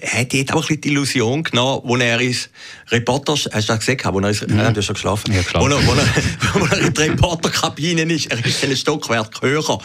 hat 0.06 0.34
jetzt 0.34 0.54
auch 0.54 0.58
ein 0.58 0.62
bisschen 0.62 0.82
die 0.82 0.90
Illusion 0.90 1.44
genommen, 1.44 1.82
wo 1.84 1.98
er 1.98 2.22
ist 2.22 2.50
Reporter, 2.90 3.34
hast 3.34 3.70
du 3.70 3.74
das 3.74 3.80
gesehen, 3.80 4.00
wo 4.12 4.20
er 4.20 4.30
ist, 4.30 4.48
mhm. 4.48 4.58
du 4.58 4.76
hast 4.76 4.86
schon 4.86 4.94
geschlafen, 4.94 5.34
ja, 5.34 5.42
wo, 5.54 5.68
er, 5.68 5.86
wo, 5.86 5.94
er, 5.94 6.06
wo 6.54 6.66
er 6.66 6.80
in 6.80 6.94
der 6.94 7.06
Reporterkabine 7.06 8.04
ist, 8.14 8.28
er 8.28 8.44
ist 8.46 8.64
einen 8.64 8.78
Stockwerk 8.78 9.42
höher 9.42 9.80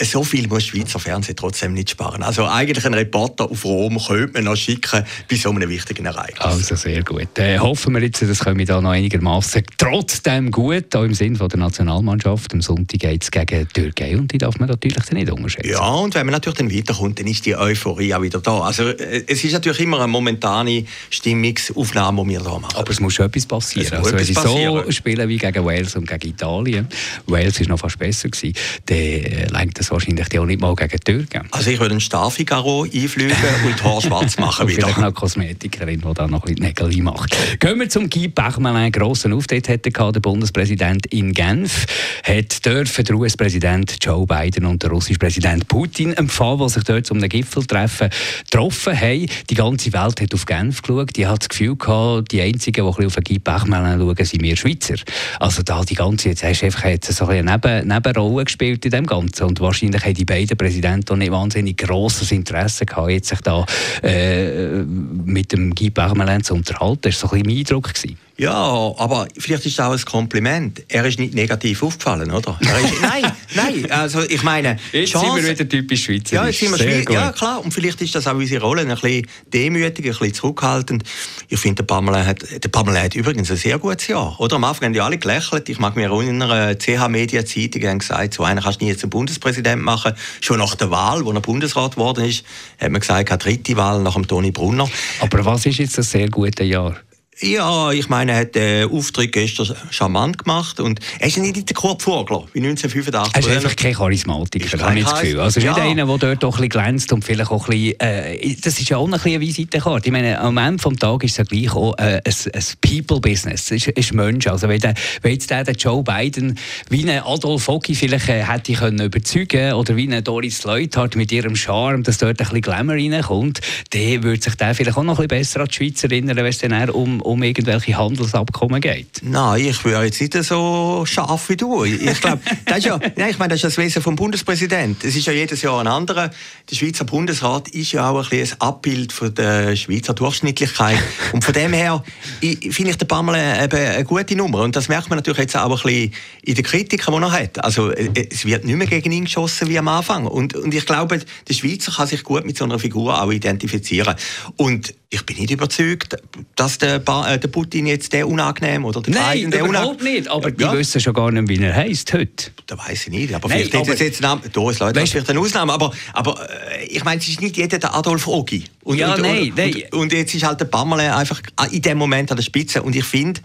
so 0.00 0.24
viel 0.24 0.48
muss 0.48 0.64
Schweizer 0.64 0.98
Fernsehen 0.98 1.36
trotzdem 1.36 1.74
nicht 1.74 1.90
sparen. 1.90 2.22
Also 2.22 2.46
eigentlich 2.46 2.84
einen 2.84 2.94
Reporter 2.94 3.50
auf 3.50 3.64
Rom 3.64 3.98
könnte 3.98 4.32
man 4.34 4.44
noch 4.44 4.56
schicken 4.56 5.04
bei 5.28 5.36
so 5.36 5.50
einem 5.50 5.68
wichtigen 5.68 6.06
Ereignis. 6.06 6.40
Also 6.40 6.76
sehr 6.76 7.02
gut. 7.02 7.38
Äh, 7.38 7.58
hoffen 7.58 7.94
wir 7.94 8.02
jetzt, 8.02 8.22
dass 8.22 8.44
wir 8.44 8.66
da 8.66 8.80
noch 8.80 8.90
einigermaßen 8.90 9.62
trotzdem 9.78 10.50
gut, 10.50 10.94
auch 10.94 11.04
im 11.04 11.14
Sinne 11.14 11.38
der 11.38 11.58
Nationalmannschaft. 11.58 12.52
Am 12.52 12.62
Sonntag 12.62 13.00
geht 13.00 13.22
es 13.22 13.30
gegen 13.30 13.68
die 13.68 13.80
Türkei 13.80 14.16
und 14.16 14.32
die 14.32 14.38
darf 14.38 14.58
man 14.58 14.68
natürlich 14.68 15.10
nicht 15.10 15.30
unterschätzen. 15.30 15.70
Ja, 15.70 15.88
und 15.88 16.14
wenn 16.14 16.26
man 16.26 16.32
natürlich 16.32 16.58
dann 16.58 16.72
weiterkommt, 16.72 17.18
dann 17.18 17.26
ist 17.26 17.44
die 17.46 17.56
Euphorie 17.56 18.14
auch 18.14 18.22
wieder 18.22 18.40
da. 18.40 18.60
Also 18.60 18.88
äh, 18.88 19.24
es 19.26 19.44
ist 19.44 19.52
natürlich 19.52 19.80
immer 19.80 19.98
eine 19.98 20.08
momentane 20.08 20.84
Stimmungsaufnahme, 21.10 22.22
die 22.24 22.30
wir 22.30 22.40
da 22.40 22.58
machen. 22.58 22.76
Aber 22.76 22.90
es 22.90 23.00
muss 23.00 23.14
schon 23.14 23.26
etwas 23.26 23.46
passieren. 23.46 23.98
Also, 23.98 24.12
wenn 24.12 24.24
sie 24.24 24.34
so 24.34 24.90
spielen 24.90 25.28
wie 25.28 25.38
gegen 25.38 25.64
Wales 25.64 25.96
und 25.96 26.08
gegen 26.08 26.28
Italien, 26.28 26.88
Wales 27.26 27.60
war 27.60 27.68
noch 27.68 27.78
fast 27.78 27.98
besser 27.98 28.28
gewesen, 28.28 28.54
dann 28.86 28.96
äh, 28.96 29.46
lenkt 29.46 29.78
das 29.82 29.90
wahrscheinlich 29.90 30.38
auch 30.38 30.46
nicht 30.46 30.60
mal 30.60 30.74
gegen 30.74 30.90
die 30.90 30.98
Türken. 30.98 31.48
Also 31.50 31.70
ich 31.70 31.80
würde 31.80 31.92
einen 31.92 32.00
Starfigaro 32.00 32.84
einfliegen 32.84 33.36
und 33.66 33.78
die 33.78 33.82
Haare 33.82 34.02
schwarz 34.02 34.38
machen 34.38 34.68
wieder. 34.68 34.82
Vielleicht 34.82 34.98
noch 34.98 35.14
Kosmetikerin, 35.14 36.00
die 36.00 36.14
da 36.14 36.26
noch 36.26 36.44
ein 36.44 36.54
bisschen 36.54 36.66
Nägel 36.66 37.02
macht. 37.02 37.36
Gehen 37.58 37.80
wir 37.80 37.88
zum 37.88 38.08
Guy 38.08 38.28
Bachmann. 38.28 38.76
Einen 38.76 38.92
grossen 38.92 39.32
Auftritt 39.32 39.68
hatte 39.68 39.90
der 39.90 40.20
Bundespräsident 40.20 41.06
in 41.06 41.32
Genf. 41.32 41.86
Hat 42.22 42.64
dürfen 42.64 43.04
der 43.04 43.16
US-Präsident 43.16 43.96
Joe 44.00 44.26
Biden 44.26 44.66
und 44.66 44.82
der 44.82 44.90
russische 44.90 45.18
Präsident 45.18 45.66
Putin 45.68 46.12
empfangen, 46.12 46.60
die 46.66 46.68
sich 46.68 46.84
dort 46.84 47.06
zum 47.06 47.20
Gipfeltreffen 47.20 48.10
getroffen 48.44 48.98
haben. 48.98 49.26
Die 49.50 49.54
ganze 49.54 49.92
Welt 49.92 50.20
hat 50.20 50.34
auf 50.34 50.46
Genf 50.46 50.82
geschaut. 50.82 51.16
Die 51.16 51.26
hat 51.26 51.42
das 51.42 51.48
Gefühl 51.48 51.76
gehabt, 51.76 52.32
die 52.32 52.40
Einzigen, 52.40 52.92
die 52.96 53.06
auf 53.06 53.16
Guy 53.16 53.38
Bachmann 53.38 53.98
schauen, 53.98 54.24
sind 54.24 54.42
wir 54.42 54.56
Schweizer. 54.56 54.94
Also 55.40 55.62
da 55.62 55.82
die 55.82 55.94
ganze, 55.94 56.28
jetzt 56.28 56.44
hast 56.44 56.60
du 56.60 56.66
einfach 56.66 56.84
jetzt 56.84 57.12
so 57.12 57.26
eine 57.26 57.42
Neben 57.42 57.88
Nebenrolle 57.88 58.44
gespielt 58.44 58.84
in 58.84 58.90
dem 58.90 59.06
Ganzen. 59.06 59.44
Und 59.44 59.60
wahrscheinlich 59.72 60.04
haben 60.04 60.14
die 60.14 60.24
beiden 60.24 60.56
Präsidenten 60.56 61.18
nicht 61.18 61.32
wahnsinnig 61.32 61.76
grosses 61.78 62.30
Interesse 62.30 62.84
gehabt, 62.84 63.10
jetzt 63.10 63.28
sich 63.28 63.40
da 63.40 63.64
äh, 64.02 64.82
mit 65.24 65.52
dem 65.52 65.74
Guy 65.74 65.90
Parmelin 65.90 66.44
zu 66.44 66.54
unterhalten. 66.54 66.98
Das 67.02 67.22
war 67.22 67.30
so 67.30 67.36
ein 67.36 67.42
bisschen 67.42 67.56
mein 67.56 67.58
Eindruck. 67.58 67.92
Ja, 68.42 68.92
aber 68.96 69.28
vielleicht 69.38 69.66
ist 69.66 69.78
das 69.78 69.86
auch 69.86 69.92
ein 69.92 70.04
Kompliment. 70.04 70.82
Er 70.88 71.04
ist 71.04 71.16
nicht 71.16 71.32
negativ 71.32 71.80
aufgefallen, 71.84 72.32
oder? 72.32 72.58
Ist, 72.60 72.70
nein, 73.00 73.30
nein, 73.54 73.88
also 73.88 74.20
ich 74.22 74.42
meine... 74.42 74.78
Jetzt 74.90 75.12
Chance, 75.12 75.26
sind 75.26 75.44
wir 75.44 75.50
wieder 75.52 75.68
typisch 75.68 76.02
Schweizer. 76.02 76.34
Ja, 76.34 76.46
jetzt 76.46 76.58
sind 76.58 76.72
wir 76.72 76.78
Schweizer. 76.78 77.12
Ja, 77.12 77.30
klar. 77.30 77.64
Und 77.64 77.72
vielleicht 77.72 78.00
ist 78.02 78.16
das 78.16 78.26
auch 78.26 78.34
unsere 78.34 78.60
Rolle, 78.60 78.82
ein 78.82 78.88
bisschen 78.88 79.28
demütig, 79.52 80.06
ein 80.06 80.10
bisschen 80.10 80.34
zurückhaltend. 80.34 81.04
Ich 81.50 81.60
finde, 81.60 81.84
der 81.84 81.94
Pamela 81.94 82.26
hat, 82.26 82.42
der 82.42 82.68
Pamela 82.68 83.00
hat 83.00 83.14
übrigens 83.14 83.48
ein 83.48 83.56
sehr 83.56 83.78
gutes 83.78 84.08
Jahr. 84.08 84.34
Oder 84.40 84.56
am 84.56 84.64
Anfang 84.64 84.86
haben 84.86 84.92
die 84.92 85.00
alle 85.00 85.18
gelächelt. 85.18 85.68
Ich 85.68 85.78
mag 85.78 85.94
mich 85.94 86.06
erinnern, 86.06 86.34
in 86.34 86.42
einer 86.42 86.76
CH-Media-Zeitung 86.76 87.84
haben 87.84 88.00
gesagt, 88.00 88.34
so 88.34 88.42
einen 88.42 88.60
kannst 88.60 88.80
du 88.80 88.86
nie 88.86 88.96
zum 88.96 89.08
Bundespräsident 89.08 89.80
machen. 89.80 90.14
Schon 90.40 90.58
nach 90.58 90.74
der 90.74 90.90
Wahl, 90.90 91.24
wo 91.24 91.30
er 91.30 91.40
Bundesrat 91.40 91.92
geworden 91.92 92.24
ist, 92.24 92.44
hat 92.80 92.90
man 92.90 93.00
gesagt, 93.00 93.30
eine 93.30 93.38
dritte 93.38 93.76
Wahl 93.76 94.02
nach 94.02 94.14
dem 94.14 94.26
Toni 94.26 94.50
Brunner. 94.50 94.90
Aber 95.20 95.44
was 95.44 95.64
ist 95.64 95.78
jetzt 95.78 95.96
ein 95.96 96.02
sehr 96.02 96.28
gutes 96.28 96.66
Jahr? 96.66 96.96
Ja, 97.42 97.90
ich 97.90 98.08
meine, 98.08 98.32
er 98.32 98.38
hat 98.38 98.54
den 98.54 98.88
Auftritt 98.88 99.32
gestern 99.32 99.74
charmant 99.90 100.38
gemacht 100.38 100.78
und 100.78 101.00
er 101.18 101.26
ist 101.26 101.38
nicht 101.38 101.56
in 101.56 101.66
der 101.66 101.74
Kurt 101.74 102.00
Vogler, 102.00 102.44
wie 102.52 102.60
1985. 102.60 103.34
Er 103.34 103.40
ist 103.40 103.56
einfach 103.56 103.76
kein 103.76 103.94
Charismatiker, 103.94 104.78
habe 104.78 104.98
ich 104.98 105.04
das 105.04 105.20
Gefühl. 105.20 105.40
Also 105.40 105.60
ja. 105.60 105.72
nicht 105.72 105.82
einer, 105.82 106.06
der 106.06 106.18
dort 106.18 106.44
auch 106.44 106.58
ein 106.58 106.68
bisschen 106.68 106.68
glänzt 106.68 107.12
und 107.12 107.24
vielleicht 107.24 107.50
auch 107.50 107.68
ein 107.68 107.70
bisschen, 107.70 108.00
äh, 108.00 108.56
das 108.62 108.78
ist 108.78 108.88
ja 108.88 108.96
auch 108.96 109.06
ein 109.06 109.10
bisschen 109.10 109.32
eine 109.32 109.40
Visitenkarte. 109.40 110.06
Ich 110.06 110.12
meine, 110.12 110.38
am 110.40 110.56
Ende 110.56 110.88
des 110.88 110.98
Tages 110.98 111.32
ist 111.32 111.32
es 111.32 111.36
ja 111.38 111.44
gleich 111.44 111.74
auch 111.74 111.98
äh, 111.98 112.20
ein, 112.24 112.34
ein 112.54 112.64
People-Business, 112.80 113.72
es 113.72 113.88
ist, 113.88 113.88
ist 113.88 114.14
Mensch. 114.14 114.46
Also 114.46 114.68
wenn, 114.68 114.78
der, 114.78 114.94
wenn 115.22 115.32
jetzt 115.32 115.50
der, 115.50 115.64
der 115.64 115.74
Joe 115.74 116.04
Biden 116.04 116.56
wie 116.90 117.10
ein 117.10 117.22
Adolf 117.24 117.66
Hocki 117.66 117.96
vielleicht 117.96 118.28
äh, 118.28 118.44
hätte 118.44 118.72
können 118.74 119.00
überzeugen 119.00 119.72
oder 119.72 119.96
wie 119.96 120.06
eine 120.06 120.22
Doris 120.22 120.62
Leuthard 120.62 121.16
mit 121.16 121.32
ihrem 121.32 121.56
Charme, 121.56 122.04
dass 122.04 122.18
dort 122.18 122.40
ein 122.40 122.46
bisschen 122.46 122.60
Glamour 122.60 122.94
reinkommt, 122.94 123.60
dann 123.90 124.22
würde 124.22 124.40
sich 124.40 124.54
der 124.54 124.76
vielleicht 124.76 124.96
auch 124.96 125.02
noch 125.02 125.18
ein 125.18 125.26
bisschen 125.26 125.40
besser 125.40 125.60
an 125.60 125.66
die 125.66 125.74
Schweiz 125.74 126.04
erinnern, 126.04 126.36
wenn 126.36 126.46
es 126.46 126.58
dann 126.58 126.88
um 126.90 127.20
um 127.31 127.31
irgendwelche 127.40 127.96
Handelsabkommen 127.96 128.80
geht? 128.80 129.20
Nein, 129.22 129.66
ich 129.66 129.84
wäre 129.84 130.04
jetzt 130.04 130.20
nicht 130.20 130.34
so 130.42 131.04
scharf 131.06 131.48
wie 131.48 131.56
du. 131.56 131.84
Ich 131.84 132.20
glaube, 132.20 132.40
das 132.66 132.78
ist 132.78 132.86
ja, 132.86 132.98
nein, 133.16 133.30
ich 133.30 133.38
meine, 133.38 133.50
das 133.50 133.58
ist 133.58 133.64
das 133.64 133.78
Wesen 133.78 134.02
vom 134.02 134.16
Bundespräsidenten. 134.16 135.08
Es 135.08 135.14
ist 135.14 135.26
ja 135.26 135.32
jedes 135.32 135.62
Jahr 135.62 135.80
ein 135.80 135.86
anderer. 135.86 136.30
Der 136.70 136.76
Schweizer 136.76 137.04
Bundesrat 137.04 137.68
ist 137.68 137.92
ja 137.92 138.10
auch 138.10 138.30
ein, 138.30 138.40
ein 138.40 138.48
Abbild 138.58 139.12
von 139.12 139.34
der 139.34 139.76
Schweizer 139.76 140.14
Durchschnittlichkeit. 140.14 140.98
Und 141.32 141.44
von 141.44 141.54
dem 141.54 141.72
her 141.72 142.02
finde 142.40 142.90
ich 142.90 142.98
den 142.98 143.08
Bammel 143.08 143.36
eben 143.36 143.78
eine 143.78 144.04
gute 144.04 144.36
Nummer. 144.36 144.60
Und 144.62 144.76
das 144.76 144.88
merkt 144.88 145.08
man 145.08 145.18
natürlich 145.18 145.40
jetzt 145.40 145.56
auch 145.56 145.70
ein 145.70 145.70
bisschen 145.70 146.12
in 146.42 146.54
den 146.54 146.64
Kritiken, 146.64 147.14
die 147.14 147.22
er 147.22 147.32
hat. 147.32 147.64
Also, 147.64 147.90
äh, 147.90 148.28
es 148.30 148.44
wird 148.44 148.64
nicht 148.64 148.76
mehr 148.76 148.86
gegen 148.86 149.12
ihn 149.12 149.24
geschossen 149.24 149.68
wie 149.68 149.78
am 149.78 149.88
Anfang. 149.88 150.26
Und, 150.26 150.54
und 150.54 150.74
ich 150.74 150.86
glaube, 150.86 151.20
der 151.48 151.54
Schweizer 151.54 151.92
kann 151.92 152.06
sich 152.06 152.24
gut 152.24 152.44
mit 152.44 152.56
so 152.56 152.64
einer 152.64 152.78
Figur 152.78 153.22
auch 153.22 153.30
identifizieren. 153.30 154.14
Und 154.56 154.94
ich 155.10 155.26
bin 155.26 155.36
nicht 155.36 155.50
überzeugt, 155.50 156.16
dass 156.56 156.78
der, 156.78 156.98
ba 156.98 157.11
äh, 157.11 157.11
der 157.20 157.48
Putin 157.48 157.86
jetzt 157.86 158.12
der 158.12 158.28
unangenehm 158.28 158.84
oder 158.84 159.00
der 159.02 159.14
Nein, 159.14 159.32
Biden 159.34 159.50
der 159.50 159.64
überhaupt 159.64 160.02
nicht. 160.02 160.28
Aber 160.28 160.48
ja. 160.48 160.72
die 160.72 160.78
wissen 160.78 161.00
schon 161.00 161.14
gar 161.14 161.30
nicht, 161.30 161.48
wie 161.48 161.62
er 161.62 161.74
heißt 161.74 162.12
heute. 162.12 162.50
Das 162.66 162.78
weiß 162.78 163.06
ich 163.06 163.10
nicht. 163.10 163.34
Aber 163.34 163.48
Nein, 163.48 163.58
vielleicht 163.58 163.74
aber, 163.76 163.96
jetzt 163.96 164.24
einen, 164.24 164.40
da 164.52 164.70
ist 164.70 164.78
Leute, 164.80 165.06
vielleicht 165.06 165.30
eine 165.30 165.40
Ausnahme. 165.40 165.72
Aber, 165.72 165.92
aber 166.12 166.48
äh, 166.50 166.84
ich 166.86 167.04
meine, 167.04 167.20
es 167.20 167.28
ist 167.28 167.40
nicht 167.40 167.56
jeder 167.56 167.78
der 167.78 167.94
Adolf 167.94 168.26
Ogi. 168.26 168.64
Und, 168.84 168.98
ja, 168.98 169.14
und, 169.14 169.22
nein, 169.22 169.42
und, 169.50 169.56
nein. 169.56 169.74
Und, 169.92 170.00
und, 170.00 170.12
jetzt 170.12 170.34
ist 170.34 170.44
halt 170.44 170.60
der 170.60 170.66
Pamela 170.66 171.16
einfach 171.16 171.40
in 171.70 171.82
dem 171.82 171.98
Moment 171.98 172.30
an 172.30 172.36
der 172.36 172.44
Spitze. 172.44 172.82
Und 172.82 172.96
ich 172.96 173.04
finde, 173.04 173.40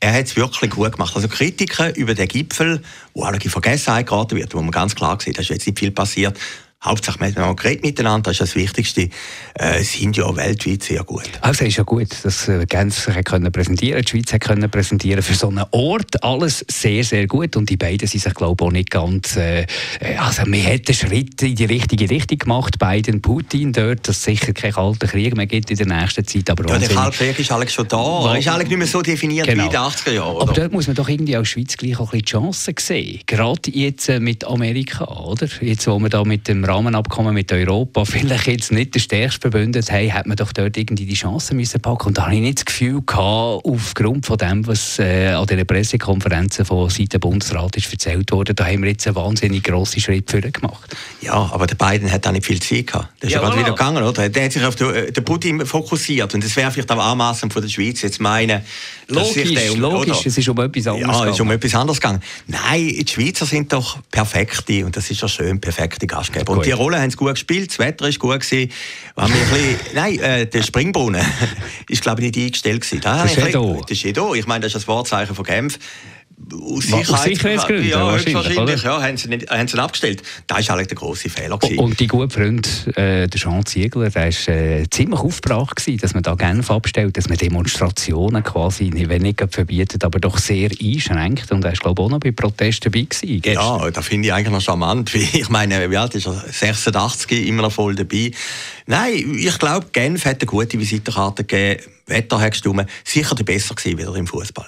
er 0.00 0.12
hat 0.12 0.26
es 0.26 0.36
wirklich 0.36 0.70
gut 0.70 0.92
gemacht. 0.92 1.14
Also 1.14 1.28
Kritiken 1.28 1.94
über 1.94 2.14
den 2.14 2.28
Gipfel, 2.28 2.82
wo 3.14 3.24
alle 3.24 3.38
in 3.42 3.50
Vergessenheit 3.50 4.06
geraten 4.06 4.36
wird, 4.36 4.54
wo 4.54 4.60
man 4.60 4.70
ganz 4.70 4.94
klar 4.94 5.18
sieht, 5.20 5.36
da 5.36 5.42
ist 5.42 5.48
jetzt 5.48 5.66
nicht 5.66 5.78
viel 5.78 5.90
passiert. 5.90 6.38
Hauptsache, 6.80 7.18
man 7.18 7.34
hat 7.34 7.56
geredet 7.56 7.82
miteinander, 7.82 8.30
das 8.30 8.34
ist 8.34 8.40
das 8.40 8.54
Wichtigste. 8.54 9.08
Äh, 9.54 9.82
sind 9.82 10.16
ja 10.16 10.36
weltweit 10.36 10.84
sehr 10.84 11.02
gut. 11.02 11.28
Also 11.40 11.64
ist 11.64 11.76
ja 11.76 11.82
gut, 11.82 12.06
dass 12.22 12.46
äh, 12.46 12.64
Genf 12.66 12.96
sich 12.96 13.24
können 13.24 13.50
präsentieren 13.50 14.00
die 14.02 14.08
Schweiz 14.08 14.30
können 14.38 14.70
präsentieren 14.70 15.20
für 15.20 15.34
so 15.34 15.48
einen 15.48 15.64
Ort. 15.72 16.22
Alles 16.22 16.64
sehr, 16.70 17.02
sehr 17.02 17.26
gut. 17.26 17.56
Und 17.56 17.68
die 17.68 17.76
beiden 17.76 18.06
sind 18.06 18.22
sich, 18.22 18.32
glaube 18.32 18.62
ich, 18.62 18.68
auch 18.68 18.70
nicht 18.70 18.90
ganz... 18.92 19.36
Äh, 19.36 19.66
äh 19.98 20.16
also 20.18 20.42
man 20.46 20.64
hat 20.64 20.86
einen 20.86 20.94
Schritt 20.94 21.42
in 21.42 21.56
die 21.56 21.64
richtige 21.64 22.08
Richtung 22.08 22.38
gemacht, 22.38 22.78
Biden, 22.78 23.22
Putin 23.22 23.72
dort. 23.72 24.06
Das 24.06 24.18
ist 24.18 24.22
sicher 24.22 24.52
kein 24.52 24.70
kalter 24.70 25.08
Krieg 25.08 25.36
mehr 25.36 25.46
gibt 25.46 25.72
in 25.72 25.76
der 25.76 25.86
nächsten 25.86 26.24
Zeit. 26.24 26.48
Aber 26.48 26.64
ja, 26.68 26.78
der 26.78 26.88
Kalte 26.90 27.16
Krieg 27.16 27.40
ist 27.40 27.50
eigentlich 27.50 27.72
schon 27.72 27.88
da. 27.88 28.34
Er 28.34 28.38
ist 28.38 28.46
eigentlich 28.46 28.68
nicht 28.68 28.78
mehr 28.78 28.86
so 28.86 29.02
definiert 29.02 29.48
genau. 29.48 29.64
wie 29.64 29.66
in 29.66 29.72
den 29.72 29.80
80er 29.80 30.12
Jahren. 30.12 30.42
Aber 30.42 30.52
dort 30.52 30.72
muss 30.72 30.86
man 30.86 30.94
doch 30.94 31.08
irgendwie 31.08 31.34
als 31.34 31.48
Schweiz 31.48 31.76
gleich 31.76 31.98
auch 31.98 32.12
ein 32.12 32.20
bisschen 32.20 32.24
die 32.24 32.30
Chancen 32.30 32.74
sehen. 32.78 33.20
Gerade 33.26 33.70
jetzt 33.72 34.08
äh, 34.08 34.20
mit 34.20 34.44
Amerika, 34.44 35.04
oder? 35.06 35.48
Jetzt, 35.60 35.88
wo 35.88 35.98
wir 35.98 36.08
da 36.08 36.22
mit 36.22 36.46
dem 36.46 36.67
Rahmenabkommen 36.68 37.34
mit 37.34 37.50
Europa 37.52 38.04
vielleicht 38.04 38.46
jetzt 38.46 38.72
nicht 38.72 38.94
der 38.94 39.00
stärkste 39.00 39.40
verbündet 39.40 39.90
haben, 39.90 40.12
hat 40.12 40.26
man 40.26 40.36
doch 40.36 40.52
dort 40.52 40.76
irgendwie 40.76 41.06
die 41.06 41.14
Chancen 41.14 41.56
müssen 41.56 41.80
packen. 41.80 42.08
Und 42.08 42.18
da 42.18 42.26
habe 42.26 42.34
ich 42.34 42.40
nicht 42.40 42.58
das 42.58 42.64
Gefühl 42.66 43.02
gehabt, 43.04 43.64
aufgrund 43.64 44.26
von 44.26 44.36
dem, 44.36 44.66
was 44.66 44.98
äh, 44.98 45.28
an 45.28 45.46
den 45.46 45.66
Pressekonferenzen 45.66 46.64
von 46.64 46.90
Seiten 46.90 47.08
des 47.08 47.20
Bundesrats 47.20 47.90
erzählt 47.90 48.30
wurde, 48.32 48.54
da 48.54 48.66
haben 48.66 48.82
wir 48.82 48.90
jetzt 48.90 49.06
einen 49.06 49.16
wahnsinnig 49.16 49.64
grossen 49.64 50.00
Schritt 50.00 50.30
für 50.30 50.40
gemacht. 50.40 50.96
Ja, 51.20 51.34
aber 51.52 51.66
der 51.66 51.74
Biden 51.74 52.10
hat 52.10 52.26
auch 52.26 52.32
nicht 52.32 52.46
viel 52.46 52.60
Zeit 52.60 52.86
gehabt. 52.86 53.08
Der 53.22 53.28
ist 53.28 53.34
ja, 53.34 53.40
ja 53.40 53.48
gerade 53.48 53.60
wieder 53.60 53.72
gegangen, 53.72 54.02
oder? 54.02 54.28
Der 54.28 54.44
hat 54.44 54.52
sich 54.52 54.64
auf 54.64 54.76
den, 54.76 54.94
äh, 54.94 55.12
den 55.12 55.24
Putin 55.24 55.64
fokussiert. 55.66 56.34
Und 56.34 56.44
das 56.44 56.54
wäre 56.56 56.70
vielleicht 56.70 56.90
auch 56.90 56.98
anmaßend 56.98 57.52
von 57.52 57.62
der 57.62 57.68
Schweiz 57.68 58.02
jetzt 58.02 58.20
meinen, 58.20 58.62
Logisch, 59.10 59.74
logisch, 59.76 60.26
es 60.26 60.36
ist 60.36 60.48
um 60.48 60.58
etwas 60.60 60.86
anderes 60.86 61.16
Ja, 61.16 61.24
es 61.24 61.30
ist 61.34 61.40
um 61.40 61.50
etwas 61.50 61.74
anderes 61.74 61.98
gegangen. 61.98 62.22
Nein, 62.46 62.88
die 62.88 63.06
Schweizer 63.10 63.46
sind 63.46 63.72
doch 63.72 63.98
perfekte, 64.10 64.84
und 64.84 64.94
das 64.96 65.10
ist 65.10 65.22
ja 65.22 65.28
schön, 65.28 65.58
perfekte 65.60 66.06
Gastgeber. 66.06 66.52
Und 66.52 66.66
die 66.66 66.72
Rolle 66.72 67.00
haben 67.00 67.10
sie 67.10 67.16
gut 67.16 67.30
gespielt, 67.30 67.70
das 67.70 67.78
Wetter 67.78 68.04
war 68.04 68.12
gut. 68.12 68.40
Gewesen. 68.40 68.70
Haben 69.16 69.32
wir 69.32 69.40
ein 69.40 69.48
bisschen, 69.48 69.76
nein, 69.94 70.18
äh, 70.18 70.46
der 70.46 70.62
Springbrunnen 70.62 71.24
ist, 71.88 72.02
glaube 72.02 72.20
ich, 72.22 72.26
nicht 72.26 72.44
eingestellt. 72.44 72.82
Gewesen. 72.82 73.00
Da 73.00 73.22
das 73.22 73.32
ist 73.32 73.38
ja 73.38 73.48
da. 73.48 73.80
Das 73.88 74.04
ist 74.04 74.16
da. 74.16 74.32
Ich 74.34 74.46
meine, 74.46 74.60
das 74.60 74.74
ist 74.74 74.76
das 74.76 74.88
Wahrzeichen 74.88 75.34
von 75.34 75.44
Genf 75.44 75.78
aus, 76.52 76.84
Sicherheit, 76.84 77.24
Sicherheitsgründen 77.24 77.88
ja, 77.88 78.06
wahrscheinlich, 78.06 78.82
ja, 78.82 79.02
haben 79.02 79.16
sie, 79.16 79.28
nicht, 79.28 79.50
haben 79.50 79.68
sie 79.68 79.78
abgestellt. 79.78 80.22
Das 80.46 80.68
war 80.68 80.76
eigentlich 80.76 80.88
der 80.88 80.96
grosse 80.96 81.28
Fehler. 81.28 81.58
Gewesen. 81.58 81.78
Und 81.78 82.00
die 82.00 82.06
gute 82.06 82.34
Freund, 82.34 82.86
äh, 82.96 83.26
der 83.26 83.40
Jean 83.40 83.64
Ziegler, 83.66 84.08
der 84.08 84.14
war 84.14 84.54
äh, 84.54 84.88
ziemlich 84.90 85.20
aufgebracht, 85.20 85.76
gewesen, 85.76 85.98
dass 85.98 86.14
man 86.14 86.22
da 86.22 86.34
Genf 86.34 86.70
abstellt, 86.70 87.16
dass 87.16 87.28
man 87.28 87.38
Demonstrationen 87.38 88.42
quasi, 88.42 88.90
wenn 88.94 89.22
nicht 89.22 89.42
verbietet, 89.50 90.04
aber 90.04 90.20
doch 90.20 90.38
sehr 90.38 90.70
einschränkt. 90.80 91.50
Und 91.52 91.64
er 91.64 91.72
war, 91.72 91.78
glaube 91.78 92.02
ich, 92.02 92.06
auch 92.06 92.10
noch 92.10 92.20
bei 92.20 92.30
Protesten 92.30 92.90
dabei 92.90 93.06
gewesen, 93.08 93.42
Ja, 93.44 93.90
das 93.90 94.06
finde 94.06 94.28
ich 94.28 94.34
eigentlich 94.34 94.52
noch 94.52 94.62
charmant. 94.62 95.12
Ich 95.38 95.50
meine, 95.50 95.90
wie 95.90 95.96
alt 95.96 96.14
ist 96.14 96.26
er? 96.26 96.32
86, 96.34 97.46
immer 97.46 97.62
noch 97.62 97.72
voll 97.72 97.94
dabei. 97.94 98.32
Nein, 98.86 99.36
ich 99.38 99.58
glaube, 99.58 99.86
Genf 99.92 100.24
hat 100.24 100.40
eine 100.40 100.46
gute 100.46 100.78
Visitenkarte 100.78 101.44
gegeben 101.44 101.82
Wetter 102.08 102.40
hat 102.40 102.52
gestimmt, 102.52 102.86
sicher 103.04 103.34
besser 103.36 103.74
gewesen 103.74 103.98
wieder 103.98 104.14
im 104.14 104.26
Fußball. 104.26 104.66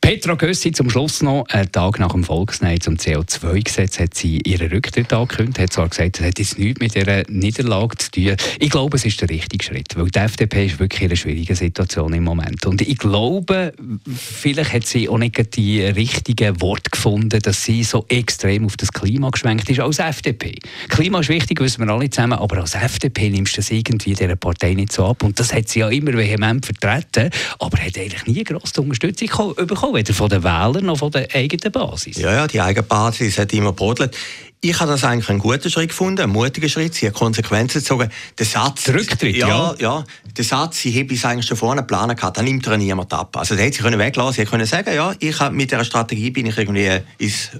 Petra 0.00 0.34
Gössi 0.34 0.72
zum 0.72 0.90
Schluss 0.90 1.22
noch, 1.22 1.44
einen 1.50 1.70
Tag 1.70 2.00
nach 2.00 2.12
dem 2.12 2.24
Volksneid 2.24 2.82
zum 2.82 2.96
CO2-Gesetz 2.96 4.00
hat 4.00 4.14
sie 4.14 4.38
ihren 4.38 4.70
Rücktritt 4.70 5.12
angekündigt, 5.12 5.58
hat 5.60 5.72
zwar 5.72 5.88
gesagt, 5.88 6.18
das 6.18 6.26
hat 6.26 6.38
jetzt 6.38 6.58
nichts 6.58 6.80
mit 6.80 6.96
ihrer 6.96 7.22
Niederlage 7.28 7.96
zu 7.98 8.10
tun. 8.10 8.36
Ich 8.58 8.70
glaube, 8.70 8.96
es 8.96 9.04
ist 9.04 9.20
der 9.20 9.28
richtige 9.28 9.64
Schritt, 9.64 9.96
weil 9.96 10.06
die 10.06 10.18
FDP 10.18 10.66
ist 10.66 10.80
wirklich 10.80 11.02
in 11.02 11.08
einer 11.08 11.16
schwierigen 11.16 11.54
Situation 11.54 12.12
im 12.12 12.24
Moment. 12.24 12.66
Und 12.66 12.80
ich 12.80 12.98
glaube, 12.98 13.72
vielleicht 14.16 14.72
hat 14.72 14.86
sie 14.86 15.08
auch 15.08 15.18
nicht 15.18 15.56
die 15.56 15.82
richtigen 15.82 16.60
Worte 16.60 16.90
gefunden, 16.90 17.40
dass 17.40 17.62
sie 17.64 17.84
so 17.84 18.04
extrem 18.08 18.66
auf 18.66 18.76
das 18.76 18.92
Klima 18.92 19.30
geschwenkt 19.30 19.70
ist 19.70 19.80
als 19.80 20.00
FDP. 20.00 20.58
Klima 20.88 21.20
ist 21.20 21.28
wichtig, 21.28 21.60
wissen 21.60 21.86
wir 21.86 21.92
alle 21.92 22.10
zusammen, 22.10 22.38
aber 22.38 22.58
als 22.58 22.74
FDP 22.74 23.30
nimmst 23.30 23.52
du 23.52 23.56
das 23.58 23.70
irgendwie 23.70 24.14
dieser 24.14 24.36
Partei 24.36 24.74
nicht 24.74 24.92
so 24.92 25.06
ab. 25.06 25.22
Und 25.22 25.38
das 25.38 25.54
hat 25.54 25.68
sie 25.68 25.80
ja 25.80 25.88
immer 25.88 26.14
vehement 26.14 26.64
vertreten, 26.64 26.79
aber 26.82 27.78
hat 27.78 27.98
eigentlich 27.98 28.26
nie 28.26 28.44
grosse 28.44 28.80
Unterstützung 28.80 29.54
bekommen, 29.54 29.94
weder 29.94 30.14
von 30.14 30.28
den 30.28 30.42
Wählern 30.42 30.86
noch 30.86 30.98
von 30.98 31.10
der 31.10 31.28
eigenen 31.34 31.72
Basis. 31.72 32.16
Ja, 32.18 32.32
ja, 32.32 32.46
die 32.46 32.60
eigene 32.60 32.82
Basis 32.82 33.38
hat 33.38 33.52
immer 33.52 33.72
brodelt. 33.72 34.16
Ich 34.62 34.78
habe 34.78 34.90
das 34.90 35.04
eigentlich 35.04 35.30
einen 35.30 35.38
guten 35.38 35.70
Schritt 35.70 35.88
gefunden, 35.88 36.20
einen 36.20 36.32
mutigen 36.32 36.68
Schritt. 36.68 36.94
Sie 36.94 37.06
hat 37.06 37.14
Konsequenzen 37.14 37.78
gezogen. 37.80 38.10
Der 38.38 38.44
Satz, 38.44 38.88
Rücktritt, 38.90 39.36
ja, 39.36 39.48
ja. 39.48 39.74
ja 39.78 40.04
der 40.36 40.44
Satz, 40.44 40.80
sie 40.80 40.98
habe 40.98 41.14
es 41.14 41.24
eigentlich 41.24 41.46
schon 41.46 41.56
vorne 41.56 41.80
geplant 41.80 42.16
gehabt, 42.16 42.36
da 42.36 42.42
nimmt 42.42 42.66
er 42.66 42.76
niemand 42.76 43.12
ab. 43.12 43.36
Also, 43.36 43.54
da 43.54 43.62
hätte 43.62 43.78
sie 43.78 43.82
können 43.82 43.98
weglassen. 43.98 44.44
Sie 44.44 44.50
können 44.50 44.66
sagen, 44.66 44.94
ja, 44.94 45.14
ich 45.18 45.40
habe 45.40 45.54
mit 45.54 45.70
dieser 45.70 45.84
Strategie 45.84 46.30
bin 46.30 46.46
ich 46.46 46.58
irgendwie 46.58 47.00
ins 47.18 47.50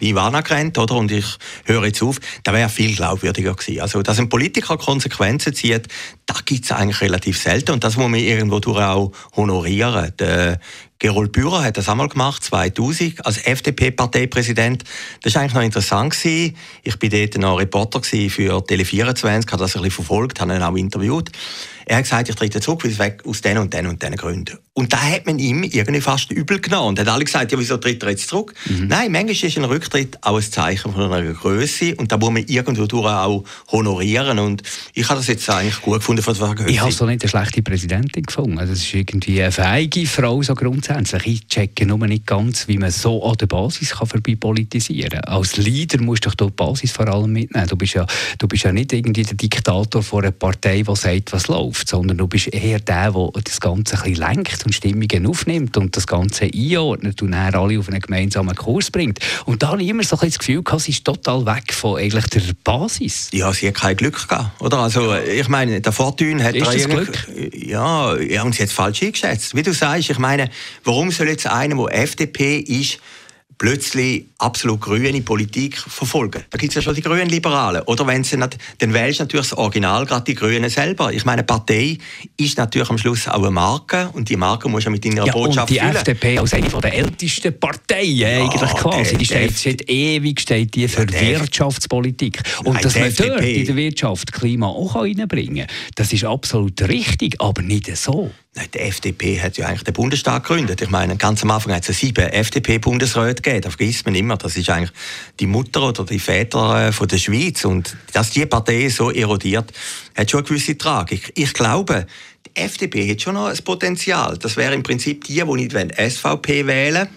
Nirvana 0.00 0.40
gerannt, 0.40 0.76
oder? 0.76 0.96
Und 0.96 1.12
ich 1.12 1.26
höre 1.64 1.86
jetzt 1.86 2.02
auf. 2.02 2.18
Da 2.42 2.52
wäre 2.52 2.68
viel 2.68 2.96
glaubwürdiger 2.96 3.54
gewesen. 3.54 3.80
Also, 3.80 4.02
dass 4.02 4.18
ein 4.18 4.28
Politiker 4.28 4.76
Konsequenzen 4.76 5.54
zieht, 5.54 5.88
da 6.26 6.34
gibt 6.44 6.64
es 6.64 6.72
eigentlich 6.72 7.00
relativ 7.00 7.40
selten. 7.40 7.72
Und 7.72 7.84
das 7.84 7.96
muss 7.96 8.10
man 8.10 8.20
irgendwo 8.20 8.58
durch 8.58 8.78
auch 8.78 9.12
honorieren. 9.36 10.12
Der 10.18 10.58
Gerold 10.98 11.32
Bührer 11.32 11.62
hat 11.62 11.76
das 11.76 11.88
einmal 11.88 12.08
gemacht, 12.08 12.42
2000, 12.42 13.24
als 13.24 13.38
FDP-Parteipräsident. 13.38 14.84
Das 15.22 15.34
war 15.34 15.42
eigentlich 15.42 15.54
noch 15.54 15.62
interessant. 15.62 16.12
Gewesen. 16.12 16.56
Ich 16.82 17.00
war 17.00 17.08
dort 17.08 17.38
noch 17.38 17.60
Reporter 17.60 18.02
für 18.02 18.58
Tele24, 18.58 19.46
habe 19.50 19.58
das 19.58 19.76
ein 19.76 19.82
bisschen 19.82 19.90
verfolgt, 19.90 20.40
habe 20.40 20.56
ihn 20.56 20.62
auch 20.62 20.76
interviewt. 20.76 21.30
Er 21.86 21.98
hat 21.98 22.04
gesagt, 22.04 22.28
ich 22.28 22.34
trete 22.34 22.60
zurück, 22.60 22.82
weg 22.98 23.22
aus 23.26 23.42
den 23.42 23.58
und 23.58 23.72
den 23.72 23.86
und 23.86 24.02
den 24.02 24.16
Gründen. 24.16 24.58
Und 24.76 24.92
da 24.92 25.00
hat 25.00 25.24
man 25.24 25.38
ihm 25.38 25.62
irgendwie 25.62 26.00
fast 26.00 26.32
übel 26.32 26.60
genommen. 26.60 26.88
Und 26.88 26.98
hat 26.98 27.06
alle 27.06 27.24
gesagt, 27.24 27.52
ja, 27.52 27.58
wieso 27.60 27.76
tritt 27.76 28.02
er 28.02 28.10
jetzt 28.10 28.28
zurück? 28.28 28.52
Mhm. 28.66 28.88
Nein, 28.88 29.12
manchmal 29.12 29.30
ist 29.30 29.56
ein 29.56 29.64
Rücktritt 29.64 30.18
auch 30.20 30.36
ein 30.36 30.42
Zeichen 30.42 30.92
von 30.92 31.12
einer 31.12 31.32
Größe 31.32 31.94
und 31.94 32.10
da 32.10 32.16
muss 32.16 32.32
man 32.32 32.44
irgendwo 32.48 32.86
durch 32.86 33.06
auch 33.06 33.44
honorieren. 33.70 34.40
Und 34.40 34.64
ich 34.92 35.08
habe 35.08 35.20
das 35.20 35.28
jetzt 35.28 35.48
eigentlich 35.48 35.80
gut 35.80 36.00
gefunden, 36.00 36.22
von 36.22 36.34
der 36.34 36.66
Ich 36.66 36.80
habe 36.80 36.90
so 36.90 37.06
nicht 37.06 37.22
eine 37.22 37.28
schlechte 37.28 37.62
Präsidentin 37.62 38.24
gefunden. 38.24 38.56
Das 38.56 38.68
ist 38.68 38.92
irgendwie 38.92 39.40
eine 39.40 39.52
feige 39.52 40.06
Frau, 40.06 40.42
so 40.42 40.56
grundsätzlich. 40.56 41.26
Ich 41.28 41.46
checke 41.46 41.86
nur 41.86 42.04
nicht 42.08 42.26
ganz, 42.26 42.66
wie 42.66 42.78
man 42.78 42.90
so 42.90 43.24
an 43.24 43.36
der 43.36 43.46
Basis 43.46 43.90
kann 43.90 44.08
vorbei 44.08 44.34
politisieren 44.34 45.20
kann. 45.20 45.34
Als 45.34 45.56
Leader 45.56 46.02
musst 46.02 46.26
du 46.26 46.30
doch 46.30 46.50
die 46.50 46.56
Basis 46.56 46.90
vor 46.90 47.06
allem 47.06 47.32
mitnehmen. 47.32 47.68
Du 47.68 47.76
bist 47.76 47.94
ja, 47.94 48.04
du 48.38 48.48
bist 48.48 48.64
ja 48.64 48.72
nicht 48.72 48.92
irgendwie 48.92 49.22
der 49.22 49.36
Diktator 49.36 50.02
von 50.02 50.24
einer 50.24 50.32
Partei, 50.32 50.82
die 50.82 50.96
sagt, 50.96 51.32
was 51.32 51.46
läuft, 51.46 51.88
sondern 51.88 52.18
du 52.18 52.26
bist 52.26 52.52
eher 52.52 52.80
der, 52.80 53.12
der 53.12 53.30
das 53.44 53.60
Ganze 53.60 53.94
ein 53.94 54.02
bisschen 54.02 54.16
lenkt 54.16 54.63
und 54.66 54.74
Stimmungen 54.74 55.26
aufnimmt 55.26 55.76
und 55.76 55.96
das 55.96 56.06
Ganze 56.06 56.44
einordnet 56.44 57.22
und 57.22 57.32
dann 57.32 57.54
alle 57.54 57.78
auf 57.78 57.88
einen 57.88 58.00
gemeinsamen 58.00 58.54
Kurs 58.54 58.90
bringt. 58.90 59.18
Und 59.44 59.62
da 59.62 59.68
habe 59.68 59.82
ich 59.82 59.88
immer 59.88 60.02
so 60.02 60.18
ein 60.18 60.28
das 60.28 60.38
Gefühl 60.38 60.62
gehabt, 60.62 60.82
sie 60.82 60.92
ist 60.92 61.04
total 61.04 61.46
weg 61.46 61.72
von 61.72 61.98
eigentlich 61.98 62.26
der 62.26 62.42
Basis. 62.62 63.28
Ja, 63.32 63.52
sie 63.52 63.68
hat 63.68 63.74
kein 63.74 63.96
Glück 63.96 64.28
gehabt, 64.28 64.60
oder? 64.60 64.78
Also, 64.78 65.14
ich 65.14 65.48
meine, 65.48 65.80
der 65.80 65.92
Fortune 65.92 66.42
hat 66.42 66.54
ist 66.54 66.66
das 66.66 66.88
Glück? 66.88 67.28
Ja, 67.52 68.16
ja, 68.16 68.42
und 68.42 68.54
sie 68.54 68.62
hat 68.62 68.68
es 68.68 68.74
falsch 68.74 69.02
eingeschätzt. 69.02 69.54
Wie 69.54 69.62
du 69.62 69.72
sagst, 69.72 70.10
ich 70.10 70.18
meine, 70.18 70.50
warum 70.84 71.10
soll 71.10 71.28
jetzt 71.28 71.46
einer, 71.46 71.76
der 71.76 72.02
FDP 72.02 72.58
ist, 72.58 72.98
plötzlich 73.58 74.26
absolut 74.38 74.80
grüne 74.80 75.20
Politik 75.22 75.78
verfolgen. 75.78 76.44
Da 76.50 76.58
gibt 76.58 76.70
es 76.70 76.76
ja 76.76 76.82
schon 76.82 76.94
die 76.94 77.02
grünen 77.02 77.28
Liberalen. 77.28 77.82
Oder 77.82 78.06
wenn 78.06 78.24
sie 78.24 78.36
nicht, 78.36 78.58
dann 78.78 78.92
wählst 78.92 79.20
du 79.20 79.24
natürlich 79.24 79.48
das 79.48 79.58
Original, 79.58 80.06
gerade 80.06 80.24
die 80.24 80.34
Grünen 80.34 80.68
selber. 80.70 81.12
Ich 81.12 81.24
meine, 81.24 81.38
eine 81.38 81.44
Partei 81.44 81.98
ist 82.36 82.58
natürlich 82.58 82.90
am 82.90 82.98
Schluss 82.98 83.28
auch 83.28 83.38
eine 83.38 83.50
Marke 83.50 84.10
und 84.12 84.28
die 84.28 84.36
Marke 84.36 84.68
muss 84.68 84.84
ja 84.84 84.90
mit 84.90 85.04
deiner 85.04 85.26
ja, 85.26 85.32
Botschaft 85.32 85.70
und 85.70 85.76
die 85.76 85.80
füllen. 85.80 85.96
FDP 85.96 86.38
als 86.38 86.54
eine 86.54 86.68
der 86.68 86.94
ältesten 86.94 87.58
Parteien 87.58 88.16
ja, 88.16 88.28
eigentlich 88.28 88.70
quasi. 88.74 89.16
Die 89.16 89.24
steht 89.24 89.56
seit 89.56 89.88
ewig 89.88 90.40
steht 90.40 90.74
die 90.74 90.88
für 90.88 91.08
Wirtschaftspolitik. 91.08 92.42
Und 92.64 92.74
Nein, 92.74 92.82
dass 92.82 92.94
man 92.94 93.04
FDP. 93.04 93.28
dort 93.28 93.44
in 93.44 93.66
der 93.66 93.76
Wirtschaft 93.76 94.32
Klima 94.32 94.66
auch 94.66 94.94
reinbringen 94.94 95.66
kann, 95.66 95.76
das 95.94 96.12
ist 96.12 96.24
absolut 96.24 96.80
richtig, 96.82 97.40
aber 97.40 97.62
nicht 97.62 97.94
so. 97.96 98.30
Nein, 98.56 98.68
die 98.72 98.78
FDP 98.78 99.40
hat 99.40 99.56
ja 99.56 99.66
eigentlich 99.66 99.82
den 99.82 99.94
Bundestag 99.94 100.44
gegründet. 100.44 100.80
Ich 100.80 100.90
meine, 100.90 101.16
ganz 101.16 101.42
am 101.42 101.50
Anfang 101.50 101.74
hat 101.74 101.88
es 101.88 101.98
sieben 101.98 102.24
FDP-Bundesräte 102.24 103.42
gegeben. 103.42 103.62
Das 103.62 103.74
vergisst 103.74 104.06
man 104.06 104.14
immer. 104.14 104.36
Das 104.36 104.56
ist 104.56 104.70
eigentlich 104.70 104.92
die 105.40 105.48
Mutter 105.48 105.88
oder 105.88 106.04
die 106.04 106.20
Väter 106.20 106.88
äh, 106.88 106.92
von 106.92 107.08
der 107.08 107.18
Schweiz. 107.18 107.64
Und 107.64 107.96
dass 108.12 108.30
die 108.30 108.46
Partei 108.46 108.88
so 108.90 109.10
erodiert, 109.10 109.72
hat 110.16 110.30
schon 110.30 110.40
eine 110.40 110.48
gewisse 110.48 110.78
Tragik. 110.78 111.32
Ich 111.34 111.52
glaube, 111.52 112.06
die 112.46 112.60
FDP 112.60 113.10
hat 113.10 113.22
schon 113.22 113.34
noch 113.34 113.46
ein 113.46 113.58
Potenzial. 113.64 114.38
Das 114.38 114.56
wäre 114.56 114.72
im 114.72 114.84
Prinzip 114.84 115.24
die, 115.24 115.42
die 115.42 115.44
nicht 115.44 115.74
SVP 115.74 116.64
wählen 116.68 117.08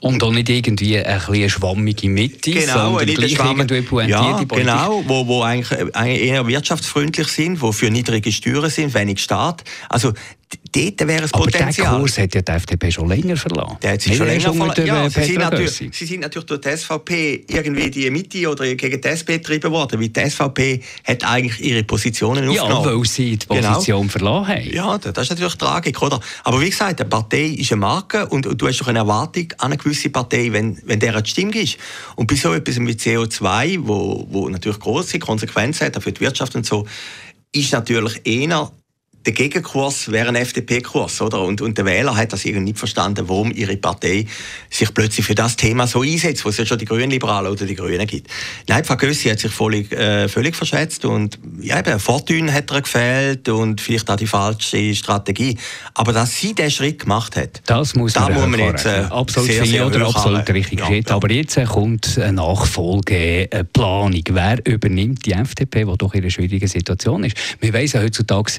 und 0.00 0.22
auch 0.22 0.32
nicht 0.32 0.48
irgendwie 0.48 0.98
ein 0.98 1.20
eine 1.20 1.50
schwammige 1.50 2.08
Mitte, 2.08 2.50
genau, 2.50 2.98
sondern 2.98 3.14
gleich 3.14 3.32
irgendwie 3.32 3.82
pointierte 3.82 4.46
ja. 4.50 4.56
Genau, 4.56 5.04
wo, 5.06 5.26
wo 5.26 5.42
eigentlich 5.42 5.78
eher 5.94 6.46
wirtschaftsfreundlich 6.46 7.28
sind, 7.28 7.60
wo 7.60 7.70
für 7.70 7.90
niedrige 7.90 8.32
Steuern 8.32 8.70
sind, 8.70 8.94
wenig 8.94 9.20
Staat. 9.20 9.62
Also 9.90 10.14
dort 10.72 11.08
wäre 11.08 11.24
es 11.24 11.30
Potenzial. 11.30 11.86
Aber 11.88 12.00
Kurs 12.00 12.18
hat 12.18 12.34
ja 12.34 12.42
die 12.42 12.52
FDP 12.52 12.90
schon 12.90 13.08
länger 13.08 13.36
verlassen. 13.36 13.76
Der 13.82 13.92
hat 13.92 14.00
sich 14.00 14.16
schon 14.16 14.26
länger 14.26 14.52
verlassen. 14.52 14.86
Ja, 14.86 15.10
sie, 15.10 15.24
sind 15.24 15.38
natürlich, 15.38 15.72
sie 15.92 16.06
sind 16.06 16.20
natürlich 16.20 16.46
durch 16.46 16.60
die 16.60 16.76
SVP 16.76 17.44
irgendwie 17.48 17.90
die 17.90 18.10
Mitte 18.10 18.48
oder 18.48 18.74
gegen 18.74 19.00
die 19.00 19.08
SP 19.08 19.38
getrieben 19.38 19.70
worden, 19.70 20.00
weil 20.00 20.08
die 20.08 20.30
SVP 20.30 20.82
hat 21.04 21.24
eigentlich 21.24 21.60
ihre 21.60 21.84
Positionen 21.84 22.48
aufgenommen. 22.48 22.84
Ja, 22.84 22.96
weil 22.96 23.04
sie 23.04 23.36
die 23.36 23.46
genau. 23.46 23.74
Position 23.74 24.00
genau. 24.00 24.10
verloren 24.10 24.48
haben. 24.48 24.70
Ja, 24.70 24.98
das 24.98 25.24
ist 25.24 25.30
natürlich 25.30 25.54
Tragik, 25.56 26.02
oder? 26.02 26.20
Aber 26.44 26.60
wie 26.60 26.70
gesagt, 26.70 27.00
eine 27.00 27.08
Partei 27.08 27.46
ist 27.46 27.72
eine 27.72 27.80
Marke 27.80 28.26
und, 28.26 28.46
du 28.60 28.66
hast 28.66 28.80
doch 28.80 28.88
eine 28.88 29.00
Erwartung 29.00 29.52
an 29.58 29.72
eine 29.72 29.76
gewisse 29.76 30.10
Partei, 30.10 30.48
wenn, 30.52 30.80
wenn 30.84 31.00
der 31.00 31.14
eine 31.14 31.26
Stimme 31.26 31.56
ist. 31.60 31.78
Und 32.16 32.26
bei 32.26 32.34
so 32.34 32.52
etwas 32.52 32.78
wie 32.80 32.92
CO2, 32.92 33.78
wo, 33.82 34.26
wo 34.30 34.48
natürlich 34.48 34.78
große 34.78 35.18
Konsequenzen 35.18 35.86
hat 35.86 36.02
für 36.02 36.12
die 36.12 36.20
Wirtschaft 36.20 36.54
und 36.54 36.66
so, 36.66 36.86
ist 37.52 37.72
natürlich 37.72 38.20
eher 38.24 38.70
der 39.26 39.34
Gegenkurs 39.34 40.10
wäre 40.10 40.28
ein 40.28 40.36
FDP-Kurs, 40.36 41.20
oder? 41.20 41.42
Und, 41.42 41.60
und 41.60 41.76
der 41.76 41.84
Wähler 41.84 42.16
hat 42.16 42.32
das 42.32 42.44
irgendwie 42.44 42.64
nicht 42.64 42.78
verstanden, 42.78 43.28
warum 43.28 43.52
ihre 43.52 43.76
Partei 43.76 44.26
sich 44.70 44.94
plötzlich 44.94 45.26
für 45.26 45.34
das 45.34 45.56
Thema 45.56 45.86
so 45.86 46.00
einsetzt, 46.00 46.44
wo 46.44 46.48
es 46.48 46.56
ja 46.56 46.64
schon 46.64 46.78
die 46.78 46.86
Grünen 46.86 47.10
Liberalen 47.10 47.52
oder 47.52 47.66
die 47.66 47.74
Grünen 47.74 48.06
gibt. 48.06 48.30
Nein, 48.66 48.82
Frau 48.84 48.96
Gössi 48.96 49.28
hat 49.28 49.38
sich 49.38 49.52
völlig, 49.52 49.92
äh, 49.92 50.26
völlig 50.28 50.56
verschätzt 50.56 51.04
und 51.04 51.38
ja, 51.60 51.78
eben, 51.78 52.00
Fortune 52.00 52.50
hat 52.52 52.72
ihr 52.72 52.80
gefehlt 52.80 53.48
und 53.50 53.80
vielleicht 53.80 54.10
auch 54.10 54.16
die 54.16 54.26
falsche 54.26 54.94
Strategie. 54.94 55.58
Aber 55.94 56.12
dass 56.12 56.36
sie 56.36 56.54
diesen 56.54 56.70
Schritt 56.70 57.00
gemacht 57.00 57.36
hat, 57.36 57.60
das 57.66 57.94
muss 57.94 58.14
da 58.14 58.28
man, 58.28 58.34
muss 58.34 58.46
man 58.46 58.60
jetzt 58.60 58.86
äh, 58.86 59.04
absolut 59.10 59.50
sehr, 59.50 59.66
sehr 59.66 59.86
oder 59.86 60.06
absolut 60.06 60.48
richtig 60.48 60.80
ja, 60.80 60.90
ja. 60.90 61.02
Aber 61.08 61.30
jetzt 61.30 61.58
äh, 61.58 61.64
kommt 61.64 62.16
eine 62.18 62.32
Nachfolgeplanung. 62.32 64.22
Wer 64.30 64.66
übernimmt 64.66 65.26
die 65.26 65.32
FDP, 65.32 65.84
die 65.84 65.98
doch 65.98 66.14
in 66.14 66.22
einer 66.22 66.30
schwierigen 66.30 66.68
Situation 66.68 67.24
ist? 67.24 67.36
Wir 67.60 67.72
wissen 67.74 68.00
heutzutage, 68.00 68.52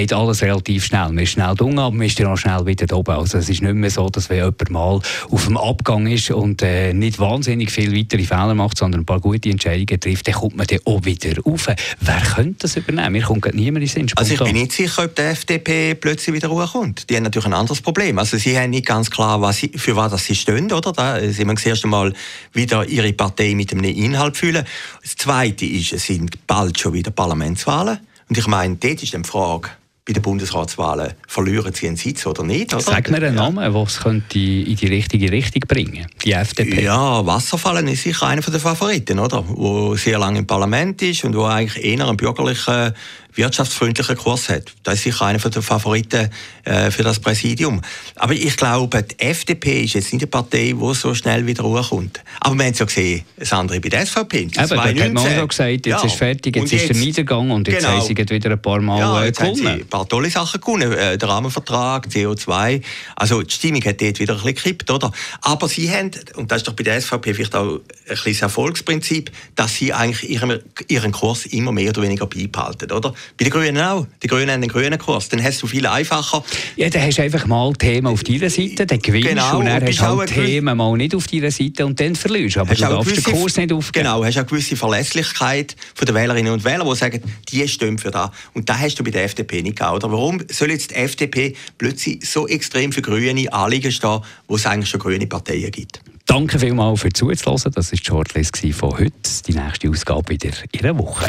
geht 0.00 0.12
alles 0.14 0.40
relativ 0.42 0.86
schnell. 0.86 1.08
Man 1.08 1.18
ist 1.18 1.30
schnell 1.30 1.50
unten, 1.60 1.78
aber 1.78 1.94
man 1.94 2.06
ist 2.06 2.18
dann 2.18 2.28
auch 2.28 2.36
schnell 2.36 2.64
wieder 2.64 2.96
oben. 2.96 3.16
Also 3.16 3.36
es 3.36 3.50
ist 3.50 3.60
nicht 3.60 3.74
mehr 3.74 3.90
so, 3.90 4.08
dass 4.08 4.30
wenn 4.30 4.38
jemand 4.38 4.70
mal 4.70 5.00
auf 5.30 5.44
dem 5.44 5.58
Abgang 5.58 6.06
ist 6.06 6.30
und 6.30 6.62
äh, 6.62 6.94
nicht 6.94 7.18
wahnsinnig 7.18 7.70
viele 7.70 7.94
weitere 7.96 8.24
Fehler 8.24 8.54
macht, 8.54 8.78
sondern 8.78 9.02
ein 9.02 9.04
paar 9.04 9.20
gute 9.20 9.50
Entscheidungen 9.50 10.00
trifft, 10.00 10.26
dann 10.26 10.34
kommt 10.34 10.56
man 10.56 10.66
dann 10.66 10.78
auch 10.86 11.04
wieder 11.04 11.38
rauf. 11.42 11.68
Wer 12.00 12.20
könnte 12.34 12.60
das 12.60 12.76
übernehmen? 12.76 13.12
Mir 13.12 13.22
kommt 13.22 13.54
niemand 13.54 13.82
in 13.82 13.88
Sinn. 13.88 14.10
Also 14.16 14.34
ich 14.34 14.40
bin 14.40 14.54
nicht 14.54 14.72
sicher, 14.72 15.04
ob 15.04 15.14
die 15.14 15.22
FDP 15.22 15.94
plötzlich 15.94 16.34
wieder 16.34 16.48
kommt. 16.48 17.10
Die 17.10 17.16
haben 17.16 17.24
natürlich 17.24 17.46
ein 17.46 17.54
anderes 17.54 17.82
Problem. 17.82 18.18
Also 18.18 18.38
sie 18.38 18.56
haben 18.56 18.70
nicht 18.70 18.86
ganz 18.86 19.10
klar, 19.10 19.42
was 19.42 19.58
sie, 19.58 19.70
für 19.76 19.96
was 19.96 20.24
sie 20.24 20.34
stehen. 20.34 20.72
Oder? 20.72 20.92
Da 20.92 21.20
sie 21.20 21.44
müssen 21.44 21.56
das 21.56 21.66
erste 21.66 21.88
Mal 21.88 22.14
wieder 22.54 22.88
ihre 22.88 23.12
Partei 23.12 23.54
mit 23.54 23.72
einem 23.72 23.84
Inhalt 23.84 24.38
fühlen. 24.38 24.64
Das 25.02 25.16
Zweite 25.16 25.66
ist, 25.66 25.92
es 25.92 26.06
sind 26.06 26.46
bald 26.46 26.80
schon 26.80 26.94
wieder 26.94 27.10
Parlamentswahlen. 27.10 27.98
Und 28.30 28.38
ich 28.38 28.46
meine, 28.46 28.76
dort 28.76 29.02
ist 29.02 29.12
die 29.12 29.24
Frage, 29.24 29.70
bei 30.10 30.14
den 30.14 30.22
Bundesratswahlen 30.22 31.12
verlieren 31.28 31.72
sie 31.72 31.86
einen 31.86 31.96
Sitz 31.96 32.26
oder 32.26 32.42
nicht. 32.42 32.74
Oder? 32.74 32.82
Sag 32.82 33.08
mir 33.10 33.18
einen 33.18 33.36
Namen, 33.36 33.62
ja. 33.62 33.72
was 33.72 34.00
könnte 34.00 34.40
in 34.40 34.74
die 34.74 34.86
richtige 34.86 35.30
Richtung 35.30 35.62
bringen, 35.68 36.06
die 36.24 36.32
FDP. 36.32 36.82
Ja, 36.82 37.24
Wasserfallen 37.24 37.86
ist 37.86 38.02
sicher 38.02 38.26
einer 38.26 38.42
der 38.42 38.58
Favoriten, 38.58 39.20
oder? 39.20 39.44
Wo 39.46 39.94
sehr 39.94 40.18
lange 40.18 40.40
im 40.40 40.46
Parlament 40.48 41.00
ist 41.02 41.22
und 41.22 41.36
wo 41.36 41.44
eigentlich 41.44 41.84
eher 41.84 42.08
einen 42.08 42.16
bürgerlichen 42.16 42.92
wirtschaftsfreundlichen 43.34 44.16
Kurs 44.16 44.48
hat. 44.48 44.72
Das 44.82 44.94
ist 44.94 45.04
sicher 45.04 45.26
einer 45.26 45.38
der 45.38 45.62
Favoriten 45.62 46.30
äh, 46.64 46.90
für 46.90 47.02
das 47.02 47.20
Präsidium. 47.20 47.80
Aber 48.16 48.32
ich 48.32 48.56
glaube, 48.56 49.02
die 49.02 49.18
FDP 49.18 49.84
ist 49.84 49.94
jetzt 49.94 50.12
nicht 50.12 50.22
eine 50.22 50.28
Partei, 50.28 50.74
die 50.78 50.94
so 50.94 51.14
schnell 51.14 51.46
wieder 51.46 51.64
hochkommt. 51.64 52.20
Aber 52.40 52.56
wir 52.56 52.64
haben 52.64 52.72
es 52.72 52.78
ja 52.78 52.86
gesehen, 52.86 53.22
das 53.36 53.52
andere 53.52 53.80
bei 53.80 53.88
der 53.88 54.06
SVP. 54.06 54.40
Eben, 54.40 54.52
da 54.52 54.84
hat 54.84 55.12
man 55.12 55.40
auch 55.40 55.48
gesagt, 55.48 55.70
jetzt 55.70 55.86
ja. 55.86 56.02
ist 56.02 56.14
fertig, 56.14 56.56
jetzt, 56.56 56.72
jetzt, 56.72 56.82
ist 56.82 56.88
der 56.94 56.96
Niedergang 56.96 57.50
und 57.50 57.68
jetzt 57.68 57.78
genau. 57.78 57.98
haben 57.98 58.06
sie 58.06 58.16
wieder 58.16 58.50
ein 58.50 58.62
paar 58.62 58.80
Mal 58.80 58.98
ja, 58.98 59.24
äh, 59.24 59.32
gewonnen. 59.32 59.66
ein 59.66 59.86
paar 59.86 60.08
tolle 60.08 60.30
Sachen 60.30 60.60
gewonnen. 60.60 60.92
Äh, 60.92 61.18
der 61.18 61.28
Rahmenvertrag, 61.28 62.06
CO2. 62.06 62.82
Also 63.16 63.42
die 63.42 63.52
Stimmung 63.52 63.84
hat 63.84 64.00
dort 64.00 64.18
wieder 64.18 64.34
ein 64.34 64.40
bisschen 64.40 64.54
gekippt, 64.54 64.90
oder? 64.90 65.12
Aber 65.42 65.68
sie 65.68 65.90
haben, 65.90 66.10
und 66.36 66.50
das 66.50 66.58
ist 66.58 66.68
doch 66.68 66.74
bei 66.74 66.84
der 66.84 67.00
SVP 67.00 67.34
vielleicht 67.34 67.54
auch 67.54 67.76
ein 67.76 67.80
bisschen 68.06 68.32
das 68.32 68.42
Erfolgsprinzip, 68.42 69.30
dass 69.56 69.74
sie 69.74 69.92
eigentlich 69.92 70.28
ihren, 70.28 70.60
ihren 70.88 71.12
Kurs 71.12 71.46
immer 71.46 71.72
mehr 71.72 71.90
oder 71.90 72.02
weniger 72.02 72.26
beibehalten, 72.26 72.90
oder? 72.90 73.14
Bei 73.38 73.44
den 73.44 73.52
Grünen 73.52 73.78
auch. 73.78 74.06
Die 74.22 74.26
Grünen 74.26 74.50
haben 74.50 74.60
den 74.60 74.70
grünen 74.70 74.98
Kurs. 74.98 75.28
Dann 75.28 75.42
hast 75.42 75.62
du 75.62 75.66
viel 75.66 75.86
einfacher. 75.86 76.44
Ja, 76.76 76.88
dann 76.90 77.02
hast 77.02 77.18
du 77.18 77.22
einfach 77.22 77.46
mal 77.46 77.72
Themen 77.74 78.06
auf 78.06 78.22
deiner 78.22 78.50
Seite, 78.50 78.86
dann 78.86 78.98
gewinnst 78.98 79.28
genau, 79.28 79.58
und 79.58 79.66
dann 79.66 79.84
hast 79.84 79.98
du 79.98 80.04
halt 80.04 80.30
Themen 80.30 80.76
mal 80.76 80.96
nicht 80.96 81.14
auf 81.14 81.26
deiner 81.26 81.50
Seite 81.50 81.86
und 81.86 81.98
dann 82.00 82.14
verlierst 82.14 82.56
du. 82.56 82.60
Aber 82.60 82.70
hast 82.70 82.80
du 82.80 82.84
darfst 82.84 83.26
den 83.26 83.34
Kurs 83.34 83.56
nicht 83.56 83.72
aufgeben. 83.72 84.04
Genau, 84.04 84.24
hast 84.24 84.36
auch 84.36 84.40
eine 84.40 84.46
gewisse 84.46 84.76
Verlässlichkeit 84.76 85.76
von 85.94 86.06
den 86.06 86.14
Wählerinnen 86.14 86.52
und 86.52 86.64
Wählern, 86.64 86.88
die 86.88 86.96
sagen, 86.96 87.22
die 87.48 87.68
stehen 87.68 87.98
für 87.98 88.10
das. 88.10 88.30
Und 88.54 88.68
das 88.68 88.78
hast 88.78 88.96
du 88.96 89.04
bei 89.04 89.10
der 89.10 89.24
FDP 89.24 89.62
nicht 89.62 89.78
gehabt. 89.78 89.96
Oder 89.96 90.12
warum 90.12 90.42
soll 90.50 90.70
jetzt 90.70 90.90
die 90.90 90.96
FDP 90.96 91.54
plötzlich 91.78 92.28
so 92.28 92.46
extrem 92.46 92.92
für 92.92 93.02
grüne 93.02 93.52
Anliegen 93.52 93.92
stehen, 93.92 94.20
wo 94.48 94.56
es 94.56 94.66
eigentlich 94.66 94.90
schon 94.90 95.00
grüne 95.00 95.26
Parteien 95.26 95.70
gibt? 95.70 96.00
Danke 96.26 96.60
vielmals 96.60 97.00
für 97.00 97.12
zuzuhören. 97.12 97.72
Das 97.74 97.90
war 97.90 97.98
die 97.98 98.04
Shortlist 98.04 98.58
von 98.72 98.92
heute. 98.92 99.12
Die 99.48 99.52
nächste 99.52 99.90
Ausgabe 99.90 100.28
wieder 100.28 100.50
in 100.70 100.80
einer 100.80 100.96
Woche. 100.96 101.28